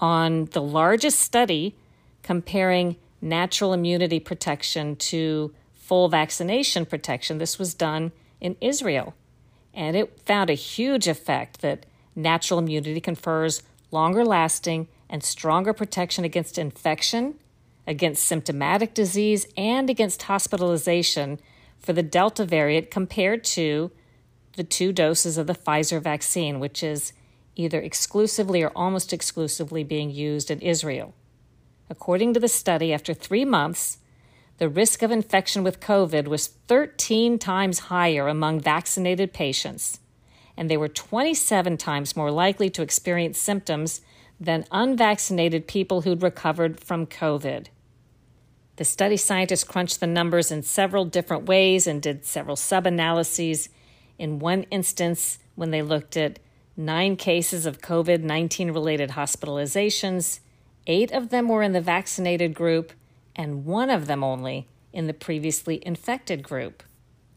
on 0.00 0.46
the 0.46 0.62
largest 0.62 1.20
study 1.20 1.76
comparing 2.22 2.96
natural 3.20 3.74
immunity 3.74 4.18
protection 4.18 4.96
to 4.96 5.54
full 5.74 6.08
vaccination 6.08 6.86
protection. 6.86 7.36
This 7.36 7.58
was 7.58 7.74
done 7.74 8.12
in 8.40 8.56
Israel. 8.62 9.14
And 9.76 9.94
it 9.94 10.18
found 10.20 10.48
a 10.48 10.54
huge 10.54 11.06
effect 11.06 11.60
that 11.60 11.86
natural 12.16 12.58
immunity 12.58 13.00
confers 13.00 13.62
longer 13.90 14.24
lasting 14.24 14.88
and 15.08 15.22
stronger 15.22 15.72
protection 15.74 16.24
against 16.24 16.58
infection, 16.58 17.34
against 17.86 18.24
symptomatic 18.24 18.94
disease, 18.94 19.46
and 19.56 19.88
against 19.90 20.22
hospitalization 20.22 21.38
for 21.78 21.92
the 21.92 22.02
Delta 22.02 22.44
variant 22.44 22.90
compared 22.90 23.44
to 23.44 23.92
the 24.56 24.64
two 24.64 24.92
doses 24.92 25.36
of 25.36 25.46
the 25.46 25.54
Pfizer 25.54 26.00
vaccine, 26.00 26.58
which 26.58 26.82
is 26.82 27.12
either 27.54 27.80
exclusively 27.80 28.62
or 28.62 28.72
almost 28.74 29.12
exclusively 29.12 29.84
being 29.84 30.10
used 30.10 30.50
in 30.50 30.60
Israel. 30.60 31.14
According 31.88 32.34
to 32.34 32.40
the 32.40 32.48
study, 32.48 32.92
after 32.92 33.14
three 33.14 33.44
months, 33.44 33.98
the 34.58 34.68
risk 34.68 35.02
of 35.02 35.10
infection 35.10 35.62
with 35.62 35.80
COVID 35.80 36.28
was 36.28 36.46
13 36.46 37.38
times 37.38 37.78
higher 37.80 38.26
among 38.26 38.60
vaccinated 38.60 39.32
patients, 39.32 40.00
and 40.56 40.70
they 40.70 40.76
were 40.76 40.88
27 40.88 41.76
times 41.76 42.16
more 42.16 42.30
likely 42.30 42.70
to 42.70 42.82
experience 42.82 43.38
symptoms 43.38 44.00
than 44.40 44.64
unvaccinated 44.70 45.66
people 45.66 46.02
who'd 46.02 46.22
recovered 46.22 46.80
from 46.80 47.06
COVID. 47.06 47.66
The 48.76 48.84
study 48.84 49.16
scientists 49.16 49.64
crunched 49.64 50.00
the 50.00 50.06
numbers 50.06 50.50
in 50.50 50.62
several 50.62 51.04
different 51.04 51.46
ways 51.46 51.86
and 51.86 52.02
did 52.02 52.24
several 52.24 52.56
sub 52.56 52.86
analyses. 52.86 53.70
In 54.18 54.38
one 54.38 54.64
instance, 54.64 55.38
when 55.54 55.70
they 55.70 55.80
looked 55.82 56.16
at 56.16 56.38
nine 56.76 57.16
cases 57.16 57.64
of 57.64 57.80
COVID 57.80 58.22
19 58.22 58.70
related 58.70 59.10
hospitalizations, 59.10 60.40
eight 60.86 61.10
of 61.12 61.30
them 61.30 61.48
were 61.48 61.62
in 61.62 61.72
the 61.72 61.80
vaccinated 61.80 62.54
group 62.54 62.92
and 63.36 63.64
one 63.64 63.90
of 63.90 64.06
them 64.06 64.24
only 64.24 64.66
in 64.92 65.06
the 65.06 65.14
previously 65.14 65.80
infected 65.86 66.42
group. 66.42 66.82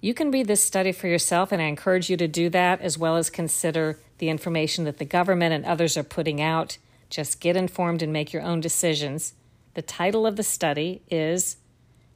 You 0.01 0.13
can 0.13 0.31
read 0.31 0.47
this 0.47 0.63
study 0.63 0.93
for 0.93 1.07
yourself, 1.07 1.51
and 1.51 1.61
I 1.61 1.65
encourage 1.65 2.09
you 2.09 2.15
to 2.17 2.27
do 2.27 2.49
that 2.49 2.79
as 2.79 2.97
well 2.97 3.17
as 3.17 3.29
consider 3.29 3.99
the 4.17 4.29
information 4.29 4.85
that 4.85 4.97
the 4.97 5.05
government 5.05 5.53
and 5.53 5.65
others 5.65 5.97
are 5.97 6.03
putting 6.03 6.41
out. 6.41 6.77
Just 7.09 7.41
get 7.41 7.57
informed 7.57 8.01
and 8.01 8.13
make 8.13 8.31
your 8.31 8.41
own 8.41 8.61
decisions. 8.61 9.33
The 9.73 9.81
title 9.81 10.25
of 10.25 10.37
the 10.37 10.43
study 10.43 11.01
is 11.11 11.57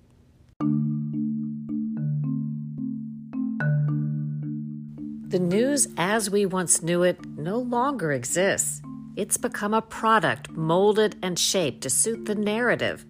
The 5.29 5.39
news 5.39 5.87
as 5.95 6.29
we 6.29 6.45
once 6.45 6.81
knew 6.81 7.03
it 7.03 7.23
no 7.37 7.59
longer 7.59 8.11
exists. 8.11 8.81
It's 9.15 9.37
become 9.37 9.73
a 9.73 9.81
product 9.81 10.49
molded 10.49 11.17
and 11.21 11.37
shaped 11.37 11.81
to 11.81 11.89
suit 11.89 12.25
the 12.25 12.35
narrative. 12.35 13.05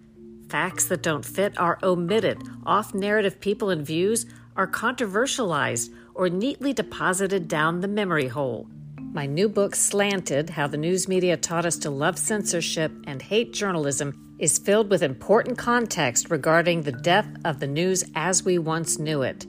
Facts 0.50 0.86
that 0.86 1.02
don't 1.02 1.24
fit 1.24 1.58
are 1.58 1.78
omitted. 1.82 2.42
Off 2.66 2.92
narrative 2.92 3.40
people 3.40 3.70
and 3.70 3.86
views 3.86 4.26
are 4.56 4.66
controversialized 4.66 5.92
or 6.20 6.28
neatly 6.28 6.74
deposited 6.74 7.48
down 7.48 7.80
the 7.80 7.88
memory 7.88 8.28
hole. 8.28 8.68
My 8.98 9.24
new 9.24 9.48
book, 9.48 9.74
Slanted 9.74 10.50
How 10.50 10.66
the 10.66 10.76
News 10.76 11.08
Media 11.08 11.34
Taught 11.34 11.64
Us 11.64 11.78
to 11.78 11.88
Love 11.88 12.18
Censorship 12.18 12.92
and 13.06 13.22
Hate 13.22 13.54
Journalism, 13.54 14.36
is 14.38 14.58
filled 14.58 14.90
with 14.90 15.02
important 15.02 15.56
context 15.56 16.30
regarding 16.30 16.82
the 16.82 16.92
death 16.92 17.26
of 17.46 17.58
the 17.58 17.66
news 17.66 18.04
as 18.14 18.44
we 18.44 18.58
once 18.58 18.98
knew 18.98 19.22
it. 19.22 19.46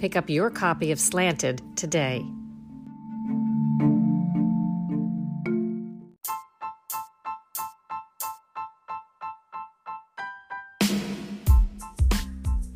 Pick 0.00 0.16
up 0.16 0.28
your 0.28 0.50
copy 0.50 0.90
of 0.90 0.98
Slanted 0.98 1.62
today. 1.76 2.24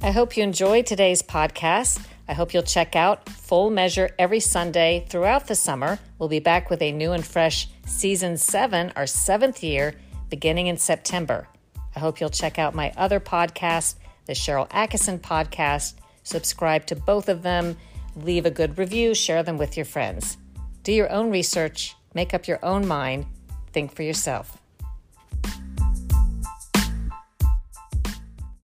I 0.01 0.13
hope 0.13 0.37
you 0.37 0.45
enjoyed 0.45 0.87
today's 0.87 1.23
podcast. 1.23 2.07
I 2.33 2.35
hope 2.35 2.55
you'll 2.55 2.63
check 2.63 2.97
out 2.97 3.29
Full 3.29 3.69
Measure 3.69 4.09
every 4.19 4.41
Sunday 4.41 5.05
throughout 5.11 5.49
the 5.49 5.55
summer. 5.55 5.99
We'll 6.19 6.31
be 6.31 6.39
back 6.39 6.71
with 6.71 6.81
a 6.81 6.91
new 6.91 7.13
and 7.13 7.23
fresh 7.23 7.69
season 7.85 8.39
seven, 8.39 8.91
our 8.97 9.07
seventh 9.07 9.63
year, 9.63 9.97
beginning 10.31 10.69
in 10.69 10.79
September. 10.79 11.47
I 11.95 11.99
hope 11.99 12.21
you'll 12.21 12.31
check 12.31 12.59
out 12.59 12.75
my 12.75 12.91
other 12.97 13.21
podcast, 13.21 13.97
the 14.25 14.33
Sharyl 14.33 14.67
Attkisson 14.71 15.21
podcast. 15.21 15.97
Subscribe 16.23 16.87
to 16.87 16.97
both 16.97 17.29
of 17.29 17.43
them, 17.43 17.77
leave 18.17 18.47
a 18.47 18.51
good 18.51 18.79
review, 18.79 19.15
share 19.15 19.43
them 19.43 19.59
with 19.59 19.77
your 19.77 19.85
friends. 19.85 20.39
Do 20.85 20.93
your 20.93 21.13
own 21.13 21.31
research, 21.31 21.95
make 22.15 22.33
up 22.33 22.49
your 22.49 22.65
own 22.65 22.89
mind, 22.89 23.27
think 23.75 23.95
for 23.95 24.05
yourself. 24.05 24.62